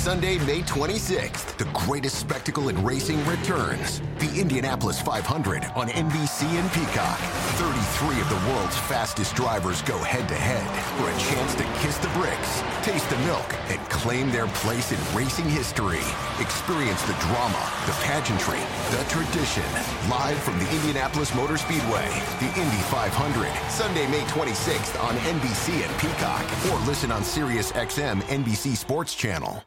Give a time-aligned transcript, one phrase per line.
[0.00, 4.00] Sunday, May 26th, the greatest spectacle in racing returns.
[4.18, 7.18] The Indianapolis 500 on NBC and Peacock.
[7.60, 10.64] 33 of the world's fastest drivers go head to head
[10.96, 14.98] for a chance to kiss the bricks, taste the milk, and claim their place in
[15.14, 16.00] racing history.
[16.40, 18.64] Experience the drama, the pageantry,
[18.96, 19.68] the tradition.
[20.08, 22.08] Live from the Indianapolis Motor Speedway,
[22.40, 23.52] the Indy 500.
[23.68, 26.48] Sunday, May 26th on NBC and Peacock.
[26.72, 29.62] Or listen on Sirius XM NBC Sports Channel.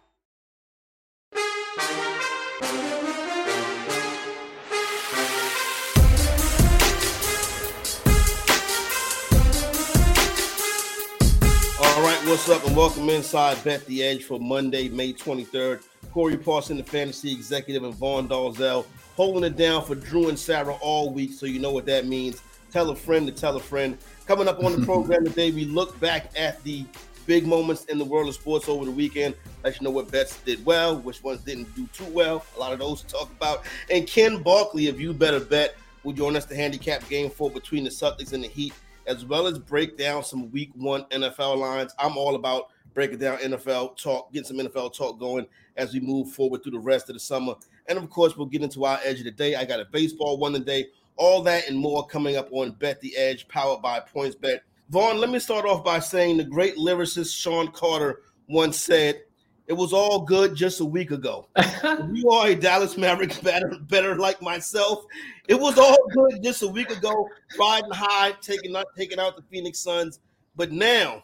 [12.25, 15.83] What's up, and welcome inside Bet the Edge for Monday, May 23rd.
[16.13, 18.85] Corey Parson, the fantasy executive, and Vaughn Dalzell
[19.17, 22.41] holding it down for Drew and Sarah all week, so you know what that means.
[22.71, 23.97] Tell a friend to tell a friend.
[24.25, 26.85] Coming up on the program today, we look back at the
[27.25, 29.35] big moments in the world of sports over the weekend.
[29.65, 32.45] Let you know what bets did well, which ones didn't do too well.
[32.55, 33.63] A lot of those to talk about.
[33.89, 37.83] And Ken Barkley if You Better Bet will join us to handicap game four between
[37.83, 38.73] the Celtics and the Heat
[39.07, 41.93] as well as break down some week one NFL lines.
[41.99, 45.45] I'm all about breaking down NFL talk, getting some NFL talk going
[45.77, 47.55] as we move forward through the rest of the summer.
[47.87, 49.55] And of course, we'll get into our edge of the day.
[49.55, 53.15] I got a baseball one today, all that and more coming up on Bet the
[53.17, 54.59] Edge, powered by PointsBet.
[54.89, 59.21] Vaughn, let me start off by saying the great lyricist Shawn Carter once said,
[59.67, 61.47] it was all good just a week ago.
[62.13, 65.05] you are a Dallas Mavericks bettor, better like myself.
[65.47, 69.43] It was all good just a week ago, riding high, taking out, taking out the
[69.43, 70.19] Phoenix Suns.
[70.55, 71.23] But now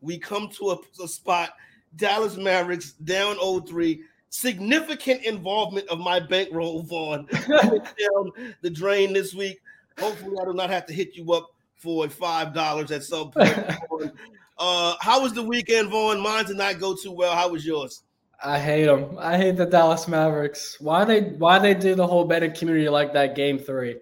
[0.00, 1.54] we come to a, a spot.
[1.96, 4.00] Dallas Mavericks down 0-3.
[4.30, 8.30] Significant involvement of my bankroll, Vaughn, down
[8.62, 9.60] the drain this week.
[9.98, 13.54] Hopefully, I do not have to hit you up for five dollars at some point.
[14.62, 16.20] Uh, how was the weekend, Vaughn?
[16.20, 17.34] Mine did not go too well.
[17.34, 18.04] How was yours?
[18.44, 19.16] I hate them.
[19.18, 20.76] I hate the Dallas Mavericks.
[20.80, 23.96] Why they why they do the whole betting community like that game three?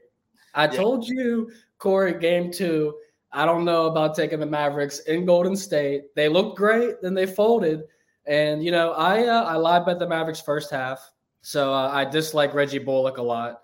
[0.54, 0.72] I yeah.
[0.72, 2.94] told you, Corey, game two.
[3.32, 6.14] I don't know about taking the Mavericks in Golden State.
[6.14, 7.84] They looked great, then they folded.
[8.26, 11.10] And you know, I uh, I lied bet the Mavericks first half,
[11.40, 13.62] so uh, I dislike Reggie Bullock a lot.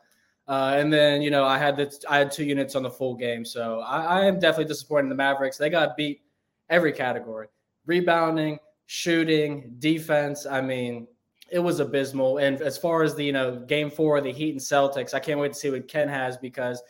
[0.49, 3.17] Uh, and then you know I had the I had two units on the full
[3.17, 5.59] game, so I, I am definitely disappointed in the Mavericks.
[5.59, 6.23] They got beat
[6.69, 7.49] every category
[7.87, 10.45] rebounding, shooting, defense.
[10.45, 11.07] I mean,
[11.51, 12.39] it was abysmal.
[12.39, 15.39] And as far as the, you know, game four, the Heat and Celtics, I can't
[15.39, 16.83] wait to see what Ken has because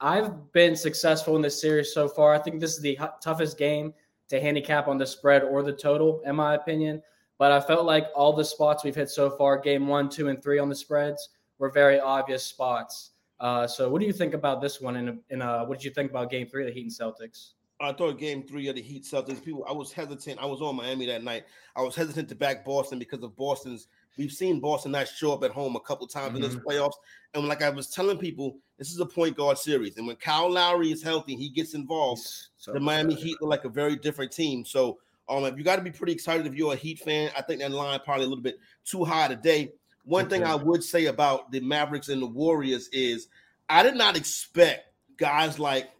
[0.00, 2.34] I've been successful in this series so far.
[2.34, 3.92] I think this is the toughest game
[4.28, 7.02] to handicap on the spread or the total, in my opinion.
[7.38, 10.42] But I felt like all the spots we've hit so far, game one, two, and
[10.42, 13.12] three on the spreads, were very obvious spots.
[13.40, 15.20] Uh, so, what do you think about this one?
[15.28, 17.52] And uh, what did you think about game three of the Heat and Celtics?
[17.78, 19.44] I thought game three of the Heat Celtics.
[19.44, 20.38] People, I was hesitant.
[20.40, 21.44] I was on Miami that night.
[21.74, 23.88] I was hesitant to back Boston because of Boston's.
[24.16, 26.36] We've seen Boston not show up at home a couple times mm-hmm.
[26.36, 26.94] in this playoffs.
[27.34, 29.98] And like I was telling people, this is a point guard series.
[29.98, 32.22] And when Kyle Lowry is healthy, he gets involved.
[32.56, 33.22] So the Miami bad.
[33.22, 34.64] Heat look like a very different team.
[34.64, 34.98] So
[35.28, 37.30] um, you got to be pretty excited if you're a Heat fan.
[37.36, 39.72] I think that line probably a little bit too high today.
[40.04, 40.36] One okay.
[40.36, 43.28] thing I would say about the Mavericks and the Warriors is
[43.68, 44.86] I did not expect
[45.18, 45.90] guys like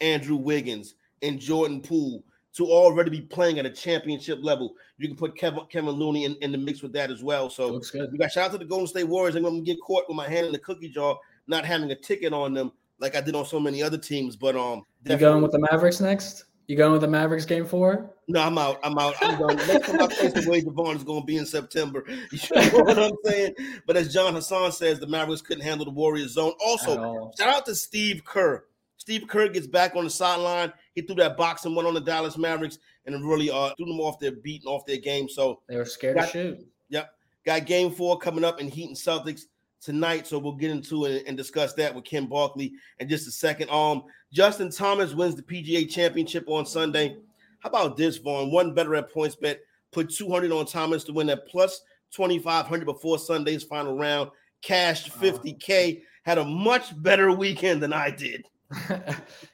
[0.00, 0.94] Andrew Wiggins
[1.26, 2.24] and Jordan Poole
[2.56, 4.74] to already be playing at a championship level.
[4.96, 7.50] You can put Kevon Kevon Looney in, in the mix with that as well.
[7.50, 9.34] So we got shout out to the Golden State Warriors.
[9.34, 12.32] I'm gonna get caught with my hand in the cookie jar, not having a ticket
[12.32, 14.36] on them like I did on so many other teams.
[14.36, 16.44] But um, you going with the Mavericks next?
[16.66, 18.10] You going with the Mavericks game four?
[18.26, 18.80] No, I'm out.
[18.82, 19.14] I'm out.
[19.20, 19.56] I'm done.
[19.68, 22.04] Next time I face the Wade Devon is going to be in September.
[22.32, 23.54] You know what I'm saying?
[23.86, 26.54] But as John Hassan says, the Mavericks couldn't handle the Warriors zone.
[26.60, 28.64] Also, shout out to Steve Kerr.
[28.96, 30.72] Steve Kerr gets back on the sideline.
[30.94, 34.00] He threw that box and went on the Dallas Mavericks and really uh, threw them
[34.00, 35.28] off their beat and off their game.
[35.28, 36.66] So they were scared got, to shoot.
[36.88, 37.10] Yep.
[37.44, 39.42] Got game four coming up in Heat and Celtics
[39.80, 40.26] tonight.
[40.26, 43.70] So we'll get into it and discuss that with Ken Barkley in just a second.
[43.70, 47.16] Um, Justin Thomas wins the PGA championship on Sunday.
[47.60, 48.50] How about this, Vaughn?
[48.50, 49.58] One better at PointsBet.
[49.92, 51.80] put 200 on Thomas to win that plus
[52.12, 54.30] 2,500 before Sunday's final round.
[54.62, 56.02] Cashed 50K.
[56.24, 58.44] Had a much better weekend than I did.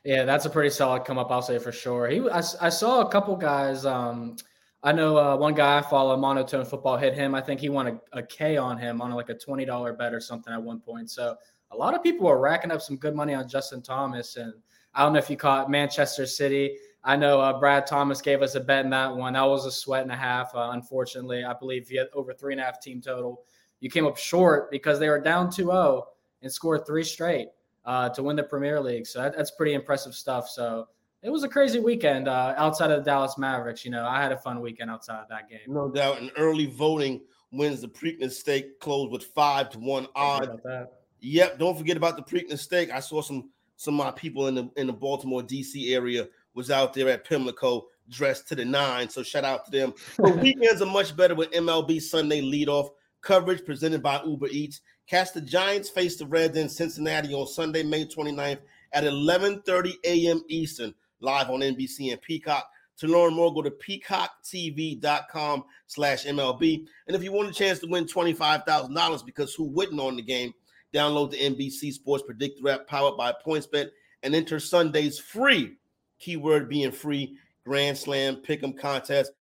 [0.05, 1.31] yeah, that's a pretty solid come up.
[1.31, 2.09] I'll say for sure.
[2.09, 4.37] He, I, I saw a couple guys um,
[4.85, 7.37] I know uh, one guy I follow, Monotone Football, hit him.
[7.37, 10.13] I think he won a, a K on him on like a twenty dollar bet
[10.13, 11.09] or something at one point.
[11.11, 11.37] So
[11.71, 14.53] a lot of people are racking up some good money on Justin Thomas, and
[14.95, 16.77] I don't know if you caught Manchester City.
[17.05, 19.35] I know uh, Brad Thomas gave us a bet in that one.
[19.35, 20.53] That was a sweat and a half.
[20.55, 23.43] Uh, unfortunately, I believe he had over three and a half team total.
[23.81, 26.03] You came up short because they were down 2-0
[26.43, 27.49] and scored three straight
[27.85, 29.07] uh, to win the Premier League.
[29.07, 30.49] So that, that's pretty impressive stuff.
[30.49, 30.89] So
[31.23, 33.85] it was a crazy weekend uh, outside of the Dallas Mavericks.
[33.85, 35.61] You know, I had a fun weekend outside of that game.
[35.69, 36.21] No doubt.
[36.21, 37.21] And early voting
[37.53, 40.61] wins the Preakness stake closed with five to one odd.
[41.21, 41.59] Yep.
[41.59, 42.91] Don't forget about the Preakness stake.
[42.91, 46.71] I saw some some of my people in the in the Baltimore DC area was
[46.71, 49.09] out there at Pimlico dressed to the nine.
[49.09, 49.95] So shout out to them.
[50.17, 52.91] The weekends are much better with MLB Sunday leadoff
[53.21, 54.81] coverage presented by Uber Eats.
[55.13, 58.61] Cast the Giants face the Reds in Cincinnati on Sunday, May 29th
[58.95, 60.43] at 11:30 a.m.
[60.49, 62.67] Eastern, live on NBC and Peacock.
[62.97, 66.87] To learn more, go to peacocktv.com slash MLB.
[67.07, 70.55] And if you want a chance to win $25,000, because who wouldn't on the game,
[70.95, 73.91] download the NBC Sports Predictor app powered by PointsBet
[74.23, 75.77] and enter Sunday's free,
[76.21, 77.37] keyword being free,
[77.67, 79.33] Grand Slam Pick'em contest.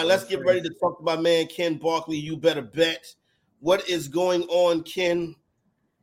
[0.00, 2.16] Right, let's get ready to talk to my man Ken Barkley.
[2.16, 3.14] You better bet.
[3.60, 5.34] What is going on, Ken?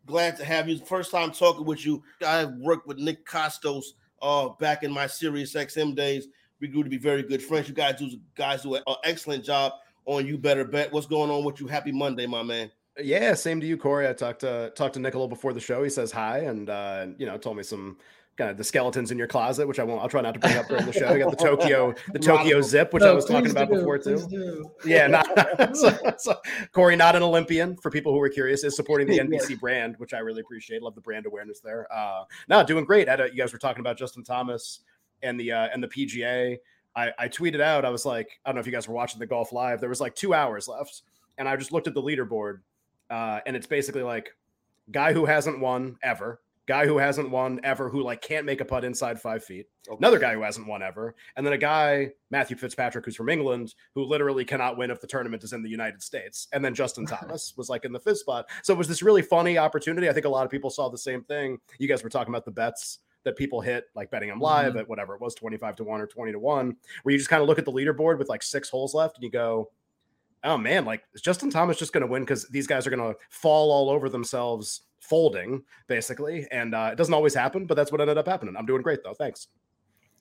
[0.05, 0.77] Glad to have you.
[0.85, 2.03] First time talking with you.
[2.25, 3.85] I worked with Nick Kostos
[4.21, 6.27] uh, back in my Sirius XM days.
[6.59, 7.67] We grew to be very good friends.
[7.67, 9.73] You guys do guys do an excellent job
[10.05, 10.91] on You Better Bet.
[10.91, 11.67] What's going on with you?
[11.67, 12.71] Happy Monday, my man.
[12.99, 14.07] Yeah, same to you, Corey.
[14.07, 15.83] I talked to talked to Nick a little before the show.
[15.83, 17.97] He says hi, and uh, you know, told me some
[18.37, 20.01] kind of the skeletons in your closet, which I won't.
[20.01, 21.11] I'll try not to bring up during the show.
[21.11, 23.97] You got the Tokyo, the Tokyo zip, which no, I was talking about do, before
[23.97, 24.71] too.
[24.85, 25.27] Yeah, not,
[25.75, 26.35] so, so,
[26.71, 27.75] Corey, not an Olympian.
[27.77, 30.83] For people who were curious, is supporting the NBC brand, which I really appreciate.
[30.83, 31.91] Love the brand awareness there.
[31.91, 33.07] Uh, no, doing great.
[33.07, 34.81] A, you guys were talking about Justin Thomas
[35.23, 36.57] and the uh, and the PGA.
[36.95, 37.85] I, I tweeted out.
[37.85, 39.79] I was like, I don't know if you guys were watching the golf live.
[39.79, 41.01] There was like two hours left,
[41.37, 42.59] and I just looked at the leaderboard,
[43.09, 44.29] uh, and it's basically like
[44.91, 48.65] guy who hasn't won ever guy who hasn't won ever, who like can't make a
[48.65, 49.67] putt inside five feet.
[49.87, 49.97] Okay.
[49.97, 53.73] Another guy who hasn't won ever, and then a guy Matthew Fitzpatrick who's from England
[53.95, 56.47] who literally cannot win if the tournament is in the United States.
[56.51, 58.49] And then Justin Thomas was like in the fifth spot.
[58.61, 60.09] So it was this really funny opportunity.
[60.09, 61.57] I think a lot of people saw the same thing.
[61.79, 64.79] You guys were talking about the bets that people hit, like betting them live mm-hmm.
[64.79, 67.41] at whatever it was, 25 to 1 or 20 to 1, where you just kind
[67.41, 69.69] of look at the leaderboard with like six holes left and you go,
[70.43, 73.13] oh man, like is Justin Thomas just going to win because these guys are going
[73.13, 77.91] to fall all over themselves folding basically, and uh, it doesn't always happen, but that's
[77.91, 78.55] what ended up happening.
[78.57, 79.13] I'm doing great though.
[79.13, 79.47] Thanks.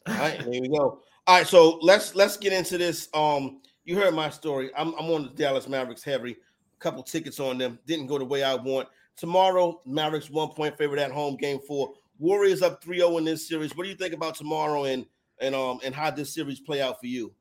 [0.06, 1.00] All right, here we go.
[1.26, 3.08] All right, so let's let's get into this.
[3.14, 4.70] Um, you heard my story.
[4.76, 6.32] I'm I'm on the Dallas Mavericks heavy.
[6.32, 8.88] A couple tickets on them didn't go the way I want.
[9.16, 11.94] Tomorrow, Mavericks one point favorite at home, game four.
[12.18, 13.76] Warriors up 3-0 in this series.
[13.76, 15.06] What do you think about tomorrow and
[15.40, 17.32] and um and how this series play out for you?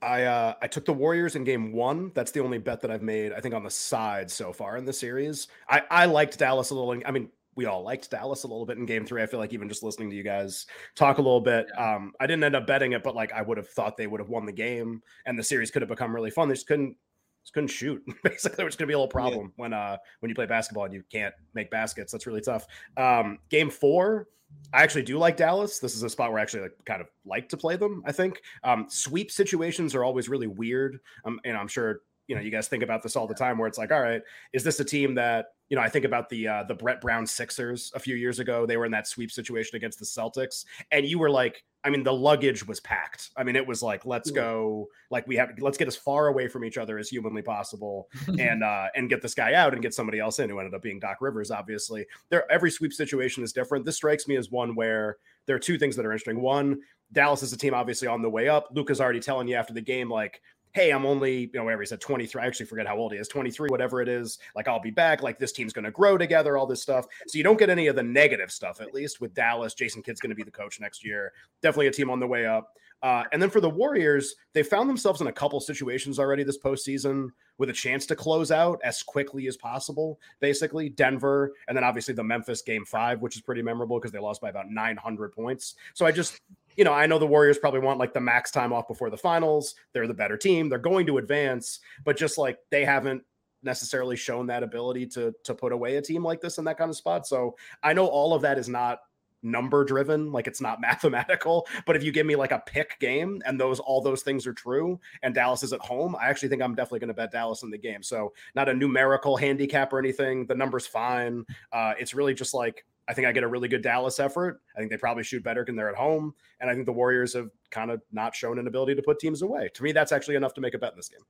[0.00, 2.10] I uh, I took the Warriors in game one.
[2.14, 4.84] That's the only bet that I've made, I think, on the side so far in
[4.84, 5.48] the series.
[5.68, 7.00] I, I liked Dallas a little.
[7.06, 9.22] I mean, we all liked Dallas a little bit in game three.
[9.22, 12.26] I feel like even just listening to you guys talk a little bit, um, I
[12.26, 14.46] didn't end up betting it, but like I would have thought they would have won
[14.46, 16.48] the game and the series could have become really fun.
[16.48, 16.96] They just couldn't
[17.42, 18.02] just couldn't shoot.
[18.24, 19.62] Basically, there was going to be a little problem yeah.
[19.62, 22.12] when uh when you play basketball and you can't make baskets.
[22.12, 22.66] That's really tough.
[22.96, 24.28] Um, game four,
[24.72, 25.78] I actually do like Dallas.
[25.78, 28.02] This is a spot where I actually like, kind of like to play them.
[28.06, 31.00] I think um, sweep situations are always really weird.
[31.24, 33.68] Um, and I'm sure you know you guys think about this all the time, where
[33.68, 34.22] it's like, all right,
[34.52, 37.26] is this a team that you know, I think about the uh, the Brett Brown
[37.26, 38.66] Sixers a few years ago.
[38.66, 42.04] They were in that sweep situation against the Celtics, and you were like, I mean,
[42.04, 43.30] the luggage was packed.
[43.36, 46.46] I mean, it was like, let's go, like we have, let's get as far away
[46.46, 48.08] from each other as humanly possible,
[48.38, 50.48] and uh, and get this guy out and get somebody else in.
[50.48, 51.50] Who ended up being Doc Rivers.
[51.50, 53.84] Obviously, there every sweep situation is different.
[53.84, 56.40] This strikes me as one where there are two things that are interesting.
[56.40, 56.80] One,
[57.12, 58.68] Dallas is a team obviously on the way up.
[58.72, 60.40] Luka's already telling you after the game, like
[60.72, 62.42] hey, I'm only, you know, whatever he said, 23.
[62.42, 64.38] I actually forget how old he is, 23, whatever it is.
[64.56, 65.22] Like, I'll be back.
[65.22, 67.06] Like, this team's going to grow together, all this stuff.
[67.26, 69.74] So you don't get any of the negative stuff, at least with Dallas.
[69.74, 71.32] Jason Kidd's going to be the coach next year.
[71.60, 72.74] Definitely a team on the way up.
[73.02, 76.58] Uh, and then for the Warriors, they found themselves in a couple situations already this
[76.58, 80.20] postseason with a chance to close out as quickly as possible.
[80.38, 84.20] Basically, Denver, and then obviously the Memphis game five, which is pretty memorable because they
[84.20, 85.74] lost by about 900 points.
[85.94, 86.40] So I just
[86.76, 89.16] you know, I know the Warriors probably want like the max time off before the
[89.16, 89.74] finals.
[89.92, 90.68] They're the better team.
[90.68, 93.22] They're going to advance, but just like they haven't
[93.62, 96.90] necessarily shown that ability to to put away a team like this in that kind
[96.90, 97.26] of spot.
[97.26, 99.00] So I know all of that is not
[99.42, 103.42] number driven like it's not mathematical but if you give me like a pick game
[103.44, 106.62] and those all those things are true and dallas is at home i actually think
[106.62, 109.98] i'm definitely going to bet dallas in the game so not a numerical handicap or
[109.98, 113.68] anything the number's fine uh, it's really just like I think I get a really
[113.68, 114.60] good Dallas effort.
[114.76, 116.34] I think they probably shoot better when they're at home.
[116.60, 119.42] And I think the Warriors have kind of not shown an ability to put teams
[119.42, 119.68] away.
[119.74, 121.20] To me, that's actually enough to make a bet in this game.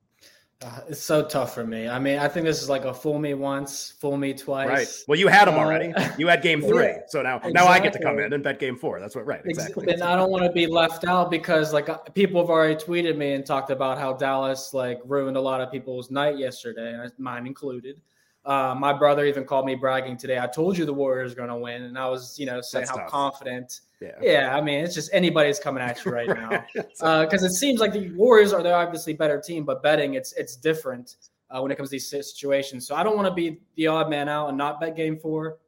[0.61, 1.89] Uh, it's so tough for me.
[1.89, 4.69] I mean, I think this is like a fool me once, fool me twice.
[4.69, 4.87] Right.
[5.07, 5.93] Well, you had them Uh, already.
[6.17, 8.59] You had game three, yeah, so now now I get to come in and bet
[8.59, 9.01] game four.
[9.01, 9.25] That's what.
[9.25, 9.41] Right.
[9.43, 9.91] Exactly.
[9.91, 13.17] And I don't want to be left out because like uh, people have already tweeted
[13.17, 17.45] me and talked about how Dallas like ruined a lot of people's night yesterday, mine
[17.45, 17.99] included.
[18.45, 20.37] Uh, my brother even called me bragging today.
[20.37, 22.81] I told you the Warriors are going to win, and I was, you know, saying
[22.81, 23.09] That's how tough.
[23.09, 23.81] confident.
[24.01, 24.09] Yeah.
[24.21, 27.93] Yeah, I mean, it's just anybody's coming at you right now because it seems like
[27.93, 31.15] the Warriors are they're obviously better team, but betting it's it's different
[31.49, 32.85] uh, when it comes to these situations.
[32.85, 35.59] So I don't want to be the odd man out and not bet game four,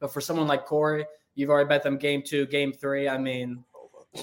[0.00, 3.08] but for someone like Corey, you've already bet them game two, game three.
[3.10, 3.62] I mean,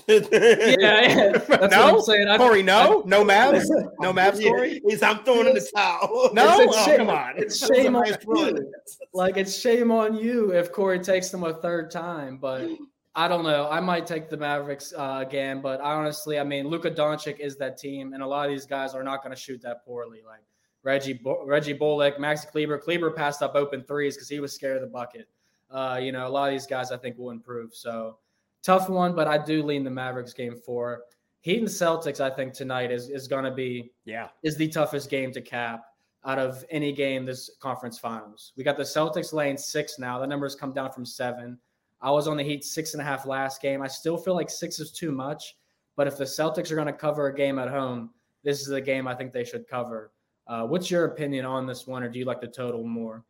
[0.07, 2.27] yeah, yeah, that's what no, I'm saying.
[2.27, 3.65] I- Corey, no, no Mavs,
[3.99, 4.81] no Mavs, Corey.
[4.87, 6.29] he's I'm throwing in the towel.
[6.33, 7.33] No, It's- it's oh, shame- come on.
[7.37, 8.71] It's That was a shame on you.
[9.13, 12.37] Like it's shame on you if Corey takes them a third time.
[12.37, 12.69] But
[13.15, 13.67] I don't know.
[13.69, 15.61] I might take the Mavericks uh, again.
[15.61, 18.93] But honestly, I mean, Luka Doncic is that team, and a lot of these guys
[18.93, 20.19] are not going to shoot that poorly.
[20.25, 20.43] Like
[20.83, 22.77] Reggie Bo- Reggie Bullock, Max Kleber.
[22.77, 25.27] Kleber passed up open threes because he was scared of the bucket.
[25.71, 27.73] Uh, you know, a lot of these guys I think will improve.
[27.73, 28.17] So
[28.63, 31.03] tough one, but I do lean the Mavericks game four.
[31.41, 34.27] Heat and Celtics, I think tonight is is going to be Yeah.
[34.43, 35.85] is the toughest game to cap
[36.25, 38.51] out of any game this conference finals.
[38.57, 40.19] We got the Celtics laying six now.
[40.19, 41.57] The numbers come down from seven.
[42.01, 43.81] I was on the Heat six and a half last game.
[43.81, 45.55] I still feel like six is too much,
[45.95, 48.09] but if the Celtics are going to cover a game at home,
[48.43, 50.11] this is the game I think they should cover.
[50.47, 53.23] Uh, what's your opinion on this one, or do you like the total more?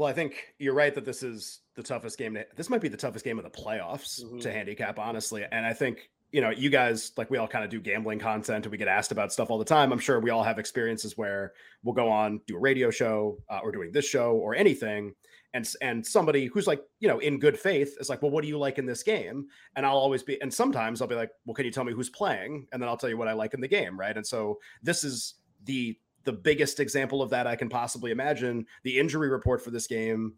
[0.00, 2.32] Well, I think you're right that this is the toughest game.
[2.32, 4.40] To, this might be the toughest game of the playoffs Mhm.
[4.40, 5.44] to handicap, honestly.
[5.52, 8.64] And I think you know, you guys like we all kind of do gambling content,
[8.64, 9.92] and we get asked about stuff all the time.
[9.92, 11.52] I'm sure we all have experiences where
[11.82, 15.14] we'll go on do a radio show uh, or doing this show or anything,
[15.52, 18.48] and and somebody who's like you know in good faith is like, well, what do
[18.48, 19.48] you like in this game?
[19.76, 22.08] And I'll always be, and sometimes I'll be like, well, can you tell me who's
[22.08, 22.66] playing?
[22.72, 24.16] And then I'll tell you what I like in the game, right?
[24.16, 28.66] And so this is the the biggest example of that I can possibly imagine.
[28.82, 30.34] The injury report for this game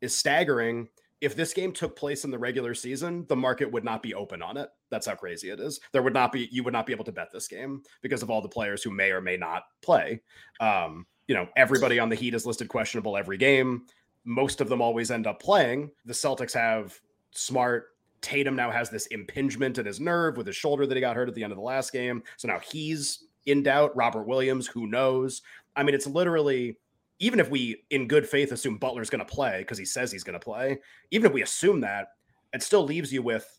[0.00, 0.88] is staggering.
[1.20, 4.40] If this game took place in the regular season, the market would not be open
[4.40, 4.68] on it.
[4.90, 5.80] That's how crazy it is.
[5.92, 8.30] There would not be you would not be able to bet this game because of
[8.30, 10.20] all the players who may or may not play.
[10.60, 13.86] Um, you know, everybody on the Heat is listed questionable every game.
[14.24, 15.90] Most of them always end up playing.
[16.04, 16.98] The Celtics have
[17.32, 17.88] smart
[18.20, 21.28] Tatum now has this impingement in his nerve with his shoulder that he got hurt
[21.28, 22.22] at the end of the last game.
[22.36, 23.96] So now he's in doubt.
[23.96, 25.42] Robert Williams, who knows?
[25.76, 26.78] I mean, it's literally
[27.20, 30.24] even if we in good faith assume Butler's going to play because he says he's
[30.24, 30.78] going to play,
[31.10, 32.08] even if we assume that,
[32.52, 33.58] it still leaves you with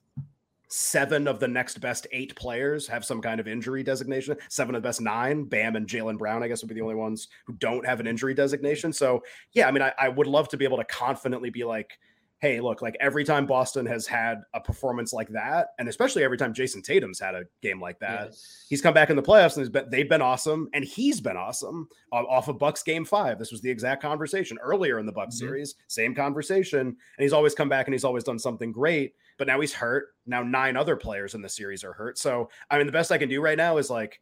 [0.70, 4.38] seven of the next best eight players have some kind of injury designation.
[4.50, 6.96] Seven of the best nine, Bam and Jaylen Brown, I guess, would be the only
[6.96, 8.94] ones who don't have an injury designation.
[8.94, 11.98] So, yeah, I mean, I, I would love to be able to confidently be like,
[12.42, 16.38] hey, look, like every time Boston has had a performance like that, and especially every
[16.38, 18.66] time Jayson Tatum's had a game like that, Yes.
[18.70, 21.90] he's come back in the playoffs and been, they've been awesome, and he's been awesome
[22.14, 23.38] uh, off of Bucks game five.
[23.40, 25.40] This was the exact conversation earlier in the Bucks Mhm.
[25.40, 29.16] series, same conversation, and he's always come back and he's always done something great.
[29.38, 30.08] But now he's hurt.
[30.26, 32.18] Now nine other players in the series are hurt.
[32.18, 34.22] So I mean, the best I can do right now is like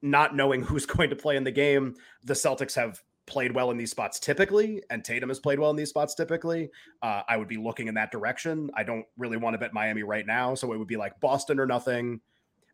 [0.00, 1.94] not knowing who's going to play in the game.
[2.24, 5.76] The Celtics have played well in these spots typically, and Tatum has played well in
[5.76, 6.70] these spots typically.
[7.02, 8.70] Uh, I would be looking in that direction.
[8.74, 11.60] I don't really want to bet Miami right now, so it would be like Boston
[11.60, 12.20] or nothing.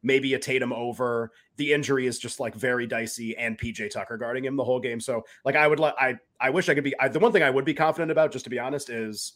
[0.02, 1.32] Maybe a Tatum over.
[1.56, 5.00] The injury is just like very dicey, and PJ Tucker guarding him the whole game.
[5.00, 6.98] So like I would let I I wish I could be.
[7.00, 9.34] I, the one thing I would be confident about, just to be honest, is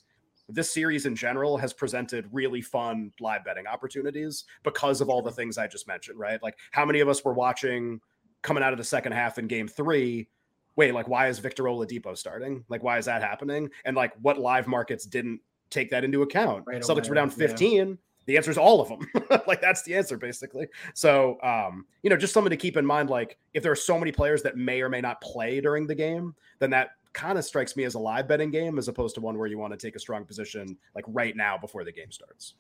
[0.49, 5.31] this series in general has presented really fun live betting opportunities because of all the
[5.31, 6.43] things I just mentioned, right?
[6.43, 8.01] Like how many of us were watching
[8.43, 10.29] coming out of the second half in game three?
[10.77, 12.65] Wait, like why is Victor Oladipo starting?
[12.69, 13.71] Like why is that happening?
[13.85, 16.65] And like what live markets didn't take that into account?
[16.67, 17.47] Right Celtics were away, down yeah.
[17.49, 17.99] 15.
[18.27, 19.07] The answer is all of them.
[19.47, 20.69] like that's the answer basically.
[20.95, 23.11] So, um, you know, just something to keep in mind.
[23.11, 25.95] Like if there are so many players that may or may not play during the
[25.95, 29.21] game, then that kind of strikes me as a live betting game as opposed to
[29.21, 32.11] one where you want to take a strong position like right now before the game
[32.11, 32.55] starts.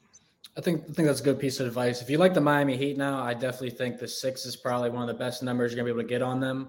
[0.57, 2.03] I think I think that's a good piece of advice.
[2.03, 5.03] If you like the Miami Heat now, I definitely think the six is probably one
[5.03, 6.69] of the best numbers you're gonna be able to get on them.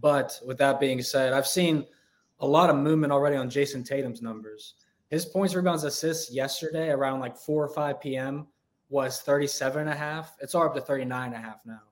[0.00, 1.86] But with that being said, I've seen
[2.40, 4.74] a lot of movement already on Jayson Tatum's numbers.
[5.10, 8.46] His points, rebounds, assists yesterday around like 4 or 5 p.m.
[8.88, 10.36] was 37 and a half.
[10.40, 11.82] It's all up to 39 and a half now.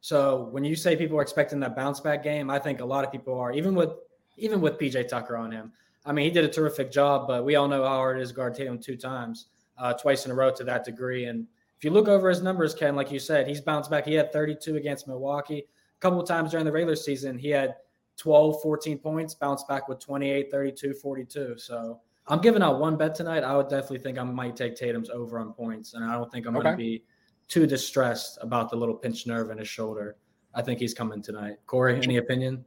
[0.00, 3.04] So when you say people are expecting that bounce back game, I think a lot
[3.04, 3.90] of people are, even with
[4.36, 5.72] even with PJ Tucker on him.
[6.06, 8.30] I mean, he did a terrific job, but we all know how hard it is
[8.30, 11.26] to guard Tatum two times, uh, twice in a row to that degree.
[11.26, 14.06] And if you look over his numbers, Ken, like you said, he's bounced back.
[14.06, 15.66] He had 32 against Milwaukee.
[16.00, 17.76] Couple of times during the regular season, he had
[18.16, 21.58] 12, 14 points, bounced back with 28, 32, 42.
[21.58, 23.44] So I'm giving out one bet tonight.
[23.44, 26.46] I would definitely think I might take Tatum's over on points, and I don't think
[26.46, 26.62] I'm Okay.
[26.64, 27.04] going to be
[27.48, 30.16] too distressed about the little pinched nerve in his shoulder.
[30.54, 31.56] I think he's coming tonight.
[31.66, 32.64] Corey, any opinion?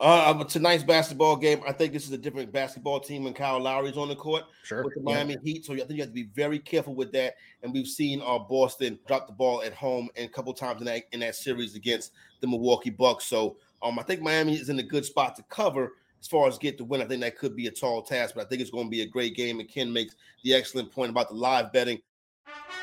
[0.00, 3.98] Uh, tonight's basketball game, I think this is a different basketball team when Kyle Lowry's
[3.98, 4.82] on the court Sure.
[4.82, 5.14] with the Yeah.
[5.14, 5.66] Miami Heat.
[5.66, 7.34] So I think you have to be very careful with that.
[7.62, 10.86] And we've seen uh, Boston drop the ball at home and a couple times in
[10.86, 13.26] that in that series against the Milwaukee Bucks.
[13.26, 16.56] So um, I think Miami is in a good spot to cover as far as
[16.56, 17.02] get the win.
[17.02, 19.02] I think that could be a tall task, but I think it's going to be
[19.02, 19.60] a great game.
[19.60, 20.14] And Ken makes
[20.44, 22.00] the excellent point about the live betting.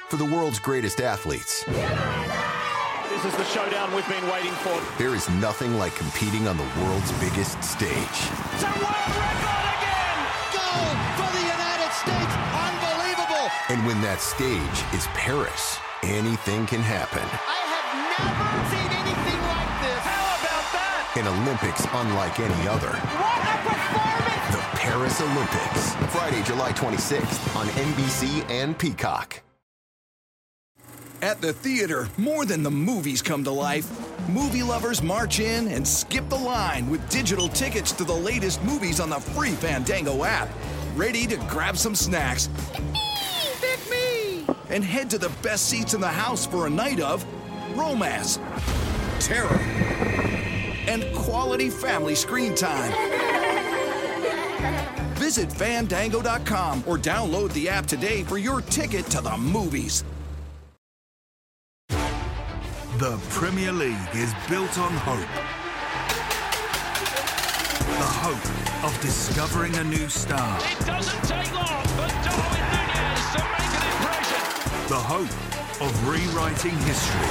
[0.09, 1.75] For the world's greatest athletes, This
[3.27, 4.79] is the showdown we've been waiting for.
[4.98, 7.91] there is nothing like competing on the world's biggest stage.
[8.55, 10.19] It's a world record again!
[10.55, 12.34] Gold for the United States.
[12.55, 13.51] Unbelievable.
[13.67, 17.27] And when that stage is Paris, anything can happen.
[17.27, 20.01] I have never seen anything like this.
[20.07, 21.19] How about that?
[21.19, 22.96] An Olympics unlike any other.
[22.96, 24.55] What a performance.
[24.55, 25.84] The Paris Olympics,
[26.15, 29.43] Friday, July 26th on NBC and Peacock.
[31.21, 33.89] At the theater, more than the movies come to life.
[34.29, 39.00] Movie lovers march in and skip the line with digital tickets to the latest movies
[39.00, 40.47] on the free Fandango app.
[40.95, 42.50] Ready to grab some snacks
[43.62, 44.45] Pick me.
[44.69, 47.25] and head to the best seats in the house for a night of
[47.75, 48.38] romance,
[49.19, 49.57] terror,
[50.88, 52.91] and quality family screen time.
[55.15, 60.03] Visit fandango.com or download the app today for your ticket to the movies.
[62.98, 65.20] The Premier League is built on hope.
[67.86, 68.48] The hope
[68.84, 70.58] of discovering a new star.
[70.66, 74.42] It doesn't take long for Darwin Nunez to make an impression.
[74.89, 75.30] The hope
[75.77, 77.30] of rewriting history.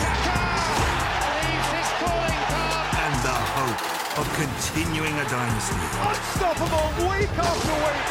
[1.42, 2.86] Leaves his calling card.
[3.02, 3.82] And the hope
[4.22, 5.82] of continuing a dynasty.
[6.14, 8.06] Unstoppable week after week.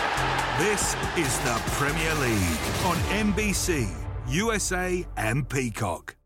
[0.60, 3.88] This is the Premier League on NBC,
[4.28, 6.18] USA, and Peacock.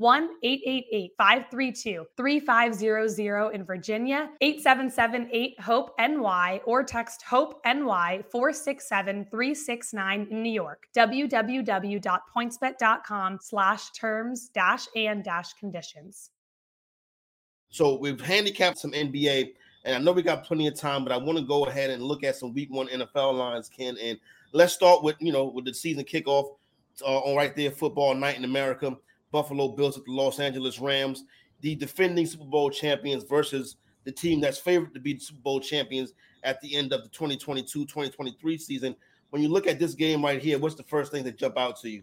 [1.50, 10.84] 1-888-532-3500 in Virginia, 877-8-HOPE-NY or text HOPE-NY 467-369 in New York.
[10.96, 16.30] www.pointsbet.com slash terms dash and dash conditions.
[17.70, 21.16] So we've handicapped some NBA, and I know we got plenty of time, but I
[21.16, 23.96] want to go ahead and look at some Week One NFL lines, Ken.
[24.00, 24.18] And
[24.52, 26.54] let's start with you know with the season kickoff
[27.00, 28.94] uh, on right there, football night in America.
[29.32, 31.24] Buffalo Bills at the Los Angeles Rams,
[31.60, 35.58] the defending Super Bowl champions versus the team that's favored to be the Super Bowl
[35.60, 36.12] champions
[36.44, 38.94] at the end of the 2022-2023 season.
[39.30, 41.80] When you look at this game right here, what's the first thing that jump out
[41.80, 42.02] to you?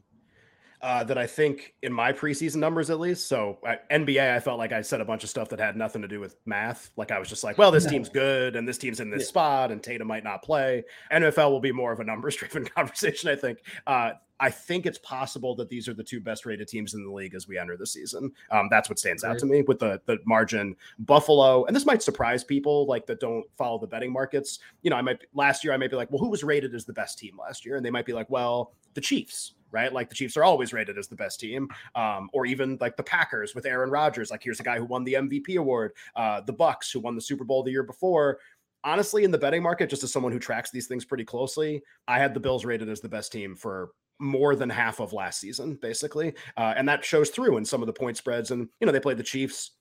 [0.82, 3.28] uh, that I think in my preseason numbers at least.
[3.28, 6.02] So at NBA, I felt like I said a bunch of stuff that had nothing
[6.04, 6.92] to do with math.
[6.96, 7.89] Like I was just like, well, this Yeah.
[7.89, 9.28] team's good and this team's in this Yeah.
[9.28, 10.86] spot and Tatum might not play.
[11.12, 13.60] NFL will be more of a numbers driven conversation, I think.
[13.86, 17.12] Uh, I think it's possible that these are the two best rated teams in the
[17.12, 18.32] league as we enter the season.
[18.52, 20.75] Um, that's what stands out to me with the the margin.
[20.99, 24.60] Buffalo, and this might surprise people like that don't follow the betting markets.
[24.82, 26.86] You know, I might last year I might be like, well, who was rated as
[26.86, 27.75] the best team last year?
[27.75, 29.91] And they might be like, well, the Chiefs, right?
[29.91, 33.04] Like the Chiefs are always rated as the best team, um, or even like the
[33.04, 34.32] Packers with Aaron Rodgers.
[34.32, 35.93] Like here's a guy who won the MVP award.
[36.15, 38.39] Uh, the Bucs who won the Super Bowl the year before.
[38.86, 42.17] Honestly, in the betting market, just as someone who tracks these things pretty closely, I
[42.17, 45.75] had the Bills rated as the best team for more than half of last season,
[45.75, 48.51] basically, uh, and that shows through in some of the point spreads.
[48.51, 49.71] And you know, they played the Chiefs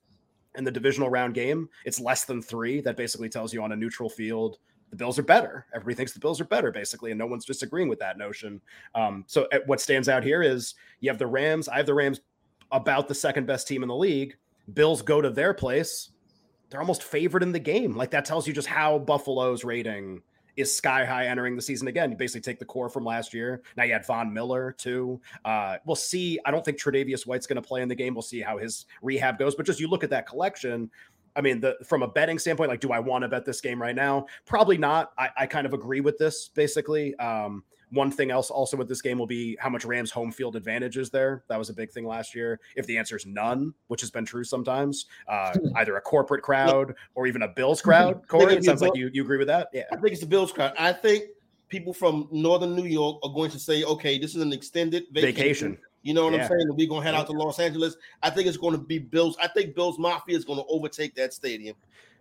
[0.55, 1.69] in the divisional round game.
[1.85, 2.81] It's less than three.
[2.81, 4.57] That basically tells you on a neutral field
[4.89, 5.65] the Bills are better.
[5.73, 8.59] Everybody thinks the Bills are better, basically, and no one's disagreeing with that notion.
[8.95, 11.67] Um, so uh, what stands out here is you have the Rams.
[11.69, 12.21] I have the Rams
[12.71, 14.35] about the second best team in the league.
[14.73, 16.11] Bills go to their place.
[16.69, 17.95] They're almost favored in the game.
[17.95, 20.21] Like that tells you just how Buffalo's rating
[20.59, 22.11] is sky high entering the season again.
[22.11, 23.61] You basically take the core from last year.
[23.77, 25.19] Now you had Von Miller too.
[25.45, 26.39] Uh, we'll see.
[26.45, 28.13] I don't think Tre'Davious White's going to play in the game.
[28.13, 29.55] We'll see how his rehab goes.
[29.55, 30.89] But just you look at that collection.
[31.35, 33.81] I mean, the from a betting standpoint, like, do I want to bet this game
[33.81, 34.25] right now?
[34.45, 35.11] Probably not.
[35.17, 37.15] I, I kind of agree with this basically.
[37.15, 40.55] Um, one thing else also with this game will be how much Rams home field
[40.55, 41.43] advantage is there.
[41.47, 42.59] That was a big thing last year.
[42.75, 46.93] If the answer is none, which has been true sometimes, uh, either a corporate crowd
[47.15, 48.21] or even a Bills crowd.
[48.27, 49.69] Corey, it sounds like you, you agree with that.
[49.73, 49.83] Yeah.
[49.91, 50.73] I think it's the Bills crowd.
[50.77, 51.25] I think
[51.67, 55.35] people from northern New York are going to say, okay, this is an extended vacation.
[55.35, 55.77] Vacation.
[56.01, 56.43] You know what Yeah.
[56.43, 56.67] I'm saying?
[56.69, 57.97] We're gonna head out to Los Angeles.
[58.23, 59.37] I think it's going to be Bills.
[59.41, 61.75] I think Bills Mafia is going to overtake that stadium.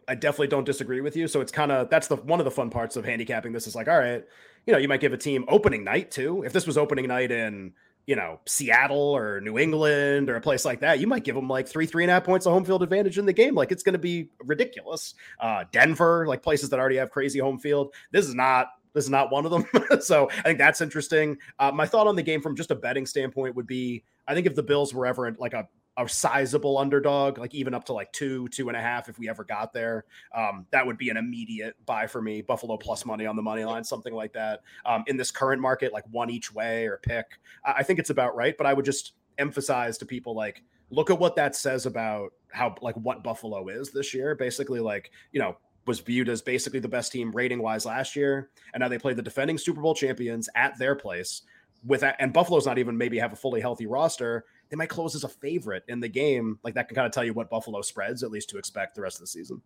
[0.08, 1.28] I definitely don't disagree with you.
[1.28, 3.52] So it's kind of that's the one of the fun parts of handicapping.
[3.52, 4.24] This is like, all right,
[4.68, 6.42] you know, you might give a team opening night too.
[6.44, 7.72] If this was opening night in
[8.06, 11.48] you know Seattle or New England or a place like that, you might give them
[11.48, 13.54] like three three and a half points of home field advantage in the game.
[13.54, 15.14] Like it's going to be ridiculous.
[15.40, 17.94] Uh, Denver, like places that already have crazy home field.
[18.12, 18.68] This is not.
[18.92, 19.64] This is not one of them.
[20.00, 21.38] so I think that's interesting.
[21.58, 24.46] Uh, my thought on the game from just a betting standpoint would be I think
[24.46, 25.66] if the Bills were ever in like a
[25.98, 29.28] a sizable underdog, like even up to like two, two and a half, if we
[29.28, 32.40] ever got there, um, that would be an immediate buy for me.
[32.40, 34.60] Buffalo plus money on the money line, something like that.
[34.86, 37.26] Um, in this current market, like one each way or pick,
[37.64, 38.56] I, I think it's about right.
[38.56, 42.74] But I would just emphasize to people like, look at what that says about how
[42.80, 44.36] like what Buffalo is this year.
[44.36, 45.56] Basically, like you know,
[45.86, 49.14] was viewed as basically the best team rating wise last year, and now they play
[49.14, 51.42] the defending Super Bowl champions at their place.
[51.86, 54.44] With that, and Buffalo's not even maybe have a fully healthy roster.
[54.70, 56.58] They might close as a favorite in the game.
[56.62, 59.00] Like that can kind of tell you what Buffalo spreads at least to expect the
[59.00, 59.62] rest of the season.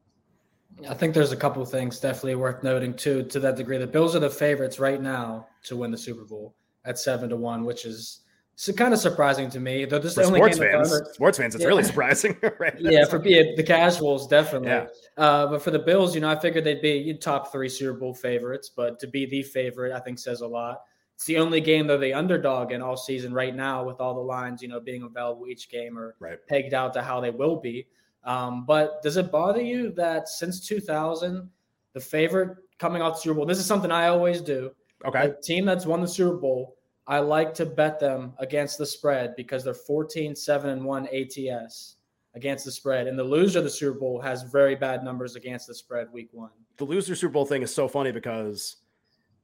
[0.88, 3.76] I think there's a couple things definitely worth noting too, to that degree.
[3.78, 7.36] The Bills are the favorites right now to win the Super Bowl at seven to
[7.36, 8.20] one, which is
[8.54, 9.84] so kind of surprising to me.
[9.84, 11.68] Though this is For only sports fans, ever- sports fans, it's Yeah.
[11.68, 12.74] really surprising, right?
[12.78, 14.68] yeah, for be the casuals, definitely.
[14.68, 14.86] Yeah.
[15.18, 18.14] Uh, but for the Bills, you know, I figured they'd be top three Super Bowl
[18.14, 20.82] favorites, but to be the favorite, I think says a lot.
[21.22, 24.12] It's the only game that they're the underdog in all season right now, with all
[24.12, 26.36] the lines, you know, being available each game or right.
[26.48, 27.86] pegged out to how they will be.
[28.24, 31.48] Um, but does it bother you that since 2000,
[31.92, 34.72] the favorite coming off the Super Bowl, this is something I always do.
[35.04, 35.26] Okay.
[35.26, 36.74] A team that's won the Super Bowl,
[37.06, 41.98] I like to bet them against the spread because they're 14, 7, and 1 ATS
[42.34, 43.06] against the spread.
[43.06, 46.30] And the loser of the Super Bowl has very bad numbers against the spread week
[46.32, 46.50] one.
[46.78, 48.78] the loser Super Bowl thing is so funny because,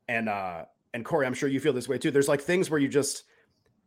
[0.08, 0.64] and uh,
[0.94, 2.10] and Corey, I'm sure you feel this way too.
[2.10, 3.24] There's like things where you just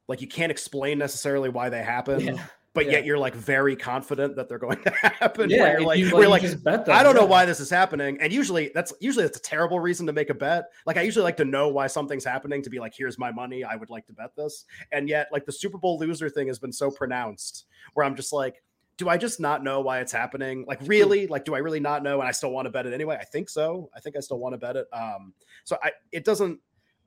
[0.08, 2.46] like you can't explain necessarily why they happen, Yeah.
[2.74, 2.92] but Yeah.
[2.94, 5.50] yet you're like very confident that they're going to happen.
[5.50, 8.18] Yeah, where you're like, you- you like, them, I don't know why this is happening,
[8.20, 10.66] and usually that's usually that's a terrible reason to make a bet.
[10.86, 13.64] Like I usually like to know why something's happening to be like, here's my money,
[13.64, 16.60] I would like to bet this, and yet like the Super Bowl loser thing has
[16.60, 18.62] been so pronounced where I'm just like.
[18.98, 20.64] Do I just not know why it's happening?
[20.68, 21.26] Like, really?
[21.26, 22.20] Like, do I really not know?
[22.20, 23.18] And I still want to bet it anyway.
[23.20, 23.90] I think so.
[23.96, 24.86] I think I still want to bet it.
[24.94, 25.34] Um,
[25.64, 26.60] so I, it doesn't.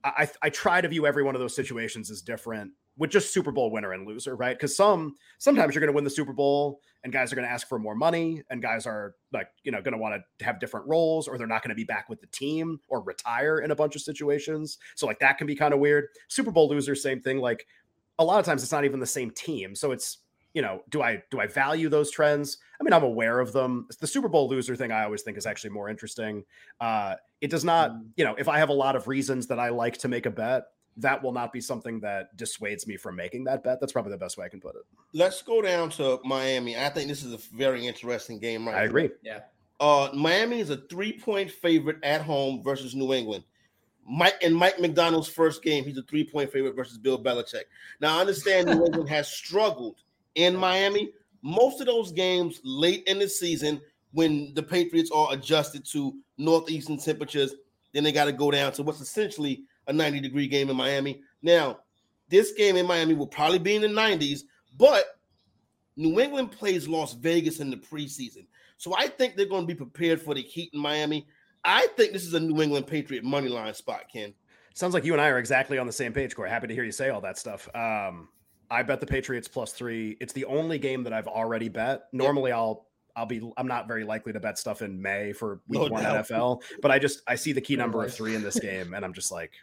[0.05, 3.51] I, I try to view every one of those situations as different with just Super
[3.51, 4.55] Bowl winner and loser, right?
[4.55, 7.51] Because some sometimes you're going to win the Super Bowl and guys are going to
[7.51, 10.59] ask for more money, and guys are like you know going to want to have
[10.59, 13.71] different roles, or they're not going to be back with the team or retire in
[13.71, 14.77] a bunch of situations.
[14.95, 16.07] So like that can be kind of weird.
[16.27, 17.39] Super Bowl loser, same thing.
[17.39, 17.67] Like
[18.17, 20.19] a lot of times it's not even the same team, so it's
[20.53, 22.57] you know do I do I value those trends?
[22.79, 23.87] I mean I'm aware of them.
[23.99, 26.43] The Super Bowl loser thing I always think is actually more interesting.
[26.79, 29.69] Uh, it does not you know if I have a lot of reasons that I
[29.69, 30.65] like to make a bet
[30.97, 33.79] that will not be something that dissuades me from making that bet.
[33.79, 34.83] That's probably the best way I can put it.
[35.13, 36.77] Let's go down to Miami.
[36.77, 38.75] I think this is a very interesting game, right?
[38.75, 39.09] I agree.
[39.21, 39.41] Yeah.
[39.79, 43.43] Uh, Miami is a three-point favorite at home versus New England.
[44.07, 47.63] Mike in Mike McDaniel's first game, he's a three-point favorite versus Bill Belichick.
[47.99, 49.97] Now, I understand New England has struggled
[50.35, 51.11] in Miami.
[51.41, 53.81] Most of those games late in the season,
[54.15, 57.53] when the Patriots are adjusted to northeastern temperatures,
[57.93, 61.21] then they got to go down to what's essentially a 90-degree game in Miami.
[61.41, 61.79] Now,
[62.29, 64.43] this game in Miami will probably be in the 90s,
[64.77, 65.19] but
[65.97, 68.45] New England plays Las Vegas in the preseason.
[68.77, 71.27] So I think they're going to be prepared for the heat in Miami.
[71.65, 74.33] I think this is a New England Patriot money line spot, Ken.
[74.75, 76.49] Sounds like you and I are exactly on the same page, Corey.
[76.49, 77.67] Happy to hear you say all that stuff.
[77.75, 78.29] Um,
[78.71, 80.15] I bet the Patriots plus three.
[80.21, 82.03] It's the only game that I've already bet.
[82.13, 85.81] Normally, I'll I'll be I'm not very likely to bet stuff in May for week
[85.81, 86.03] oh, No one.
[86.03, 89.05] NFL, but I just I see the key number of three in this game, and
[89.05, 89.53] I'm just like,